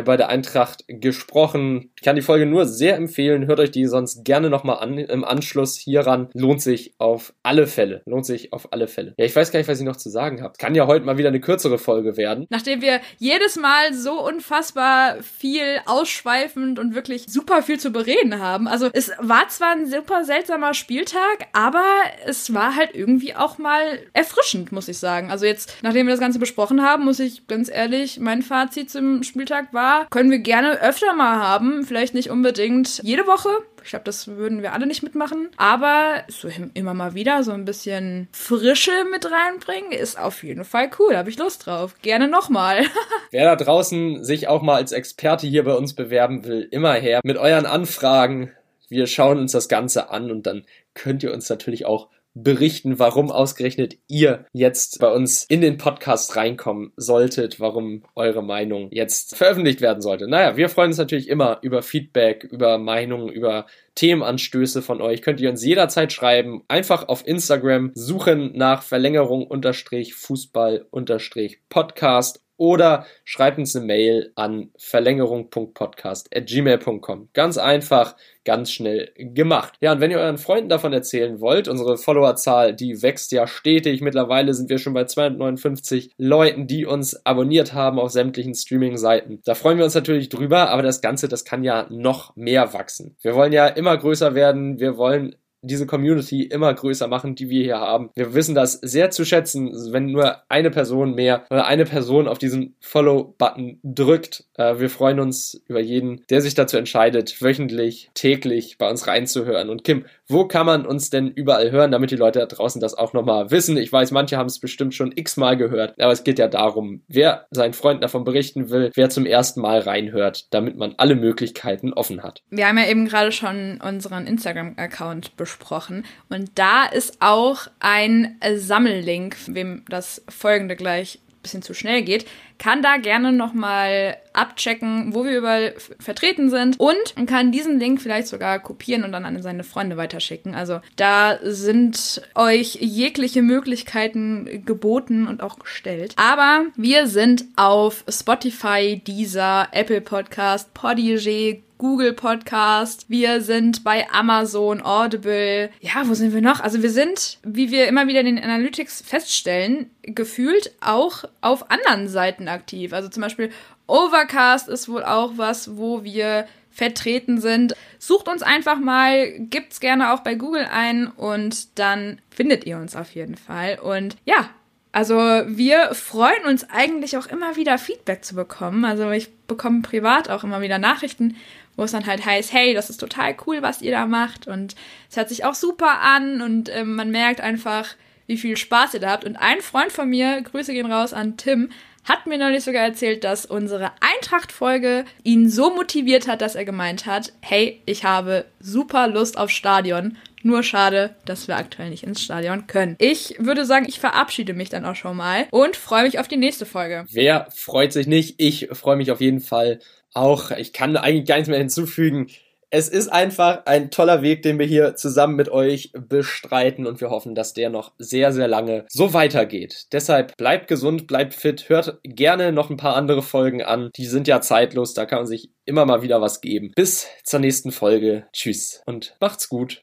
[0.00, 1.90] bei der Eintracht gesprochen.
[1.96, 3.46] Ich kann die Folge nur sehr empfehlen.
[3.46, 6.28] Hört euch die sonst gerne nochmal an im Anschluss hieran.
[6.32, 8.02] Lohnt sich auf alle Fälle.
[8.06, 9.14] Lohnt sich auf alle Fälle.
[9.18, 10.54] Ja, ich weiß gar nicht, was ich noch zu sagen habe.
[10.58, 12.46] Kann ja heute mal wieder eine kürzere Folge werden.
[12.48, 18.68] Nachdem wir jedes Mal so unfassbar viel ausschweifend und wirklich super viel zu bereden haben.
[18.68, 21.84] Also es war zwar ein super seltsamer Spieltag, aber
[22.24, 25.30] es war halt irgendwie auch mal erfrischend, muss ich sagen.
[25.30, 29.22] Also jetzt, nachdem wir das Ganze besprochen haben, muss ich ganz ehrlich, mein Fazit zum
[29.22, 31.84] Spieltag war, können wir gerne öfter mal haben.
[31.84, 33.50] Vielleicht nicht unbedingt jede Woche,
[33.84, 35.50] ich glaube, das würden wir alle nicht mitmachen.
[35.56, 40.90] Aber so immer mal wieder so ein bisschen Frische mit reinbringen, ist auf jeden Fall
[40.98, 41.16] cool.
[41.16, 41.94] Habe ich Lust drauf.
[42.02, 42.84] Gerne nochmal.
[43.30, 47.20] Wer da draußen sich auch mal als Experte hier bei uns bewerben will, immer her
[47.24, 48.52] mit euren Anfragen.
[48.88, 50.64] Wir schauen uns das Ganze an und dann
[50.94, 56.36] könnt ihr uns natürlich auch berichten, warum ausgerechnet ihr jetzt bei uns in den Podcast
[56.36, 60.28] reinkommen solltet, warum eure Meinung jetzt veröffentlicht werden sollte.
[60.28, 65.22] Naja, wir freuen uns natürlich immer über Feedback, über Meinungen, über Themenanstöße von euch.
[65.22, 66.62] Könnt ihr uns jederzeit schreiben.
[66.68, 74.30] Einfach auf Instagram suchen nach Verlängerung unterstrich Fußball unterstrich Podcast oder schreibt uns eine Mail
[74.36, 77.30] an verlängerung.podcast.gmail.com.
[77.32, 79.74] Ganz einfach, ganz schnell gemacht.
[79.80, 84.00] Ja, und wenn ihr euren Freunden davon erzählen wollt, unsere Followerzahl, die wächst ja stetig.
[84.00, 89.40] Mittlerweile sind wir schon bei 259 Leuten, die uns abonniert haben auf sämtlichen Streaming-Seiten.
[89.44, 93.16] Da freuen wir uns natürlich drüber, aber das Ganze, das kann ja noch mehr wachsen.
[93.22, 94.78] Wir wollen ja immer größer werden.
[94.78, 98.10] Wir wollen diese Community immer größer machen, die wir hier haben.
[98.14, 102.38] Wir wissen das sehr zu schätzen, wenn nur eine Person mehr oder eine Person auf
[102.38, 104.44] diesen Follow-Button drückt.
[104.56, 109.70] Äh, wir freuen uns über jeden, der sich dazu entscheidet, wöchentlich, täglich bei uns reinzuhören.
[109.70, 112.94] Und Kim, wo kann man uns denn überall hören, damit die Leute da draußen das
[112.94, 113.76] auch nochmal wissen?
[113.76, 117.46] Ich weiß, manche haben es bestimmt schon x-mal gehört, aber es geht ja darum, wer
[117.50, 122.22] seinen Freunden davon berichten will, wer zum ersten Mal reinhört, damit man alle Möglichkeiten offen
[122.22, 122.42] hat.
[122.50, 126.04] Wir haben ja eben gerade schon unseren Instagram-Account besprochen besprochen.
[126.28, 132.26] Und da ist auch ein Sammellink, wem das folgende gleich ein bisschen zu schnell geht,
[132.58, 138.28] kann da gerne nochmal abchecken, wo wir überall vertreten sind und kann diesen Link vielleicht
[138.28, 140.54] sogar kopieren und dann an seine Freunde weiterschicken.
[140.54, 146.14] Also da sind euch jegliche Möglichkeiten geboten und auch gestellt.
[146.16, 154.84] Aber wir sind auf Spotify, Deezer, Apple Podcast, Podigy, Google Podcast, wir sind bei Amazon,
[154.84, 155.68] Audible.
[155.80, 156.60] Ja, wo sind wir noch?
[156.60, 162.06] Also wir sind, wie wir immer wieder in den Analytics feststellen, gefühlt auch auf anderen
[162.06, 162.92] Seiten aktiv.
[162.92, 163.50] Also zum Beispiel
[163.88, 167.74] Overcast ist wohl auch was, wo wir vertreten sind.
[167.98, 172.94] Sucht uns einfach mal, gibt's gerne auch bei Google ein und dann findet ihr uns
[172.94, 173.80] auf jeden Fall.
[173.80, 174.50] Und ja,
[174.92, 178.84] also wir freuen uns eigentlich auch immer wieder Feedback zu bekommen.
[178.84, 181.36] Also ich bekomme privat auch immer wieder Nachrichten
[181.76, 184.74] wo es dann halt heißt, hey, das ist total cool, was ihr da macht und
[185.10, 187.94] es hört sich auch super an und äh, man merkt einfach,
[188.26, 189.24] wie viel Spaß ihr da habt.
[189.24, 191.70] Und ein Freund von mir, Grüße gehen raus an Tim,
[192.04, 197.06] hat mir neulich sogar erzählt, dass unsere Eintracht-Folge ihn so motiviert hat, dass er gemeint
[197.06, 200.16] hat, hey, ich habe super Lust auf Stadion.
[200.44, 202.96] Nur schade, dass wir aktuell nicht ins Stadion können.
[202.98, 206.36] Ich würde sagen, ich verabschiede mich dann auch schon mal und freue mich auf die
[206.36, 207.04] nächste Folge.
[207.12, 208.34] Wer freut sich nicht?
[208.38, 209.78] Ich freue mich auf jeden Fall
[210.14, 212.28] auch, ich kann eigentlich gar nichts mehr hinzufügen.
[212.74, 217.10] Es ist einfach ein toller Weg, den wir hier zusammen mit euch bestreiten und wir
[217.10, 219.88] hoffen, dass der noch sehr, sehr lange so weitergeht.
[219.92, 223.90] Deshalb bleibt gesund, bleibt fit, hört gerne noch ein paar andere Folgen an.
[223.96, 226.72] Die sind ja zeitlos, da kann man sich immer mal wieder was geben.
[226.74, 228.26] Bis zur nächsten Folge.
[228.32, 229.80] Tschüss und macht's gut.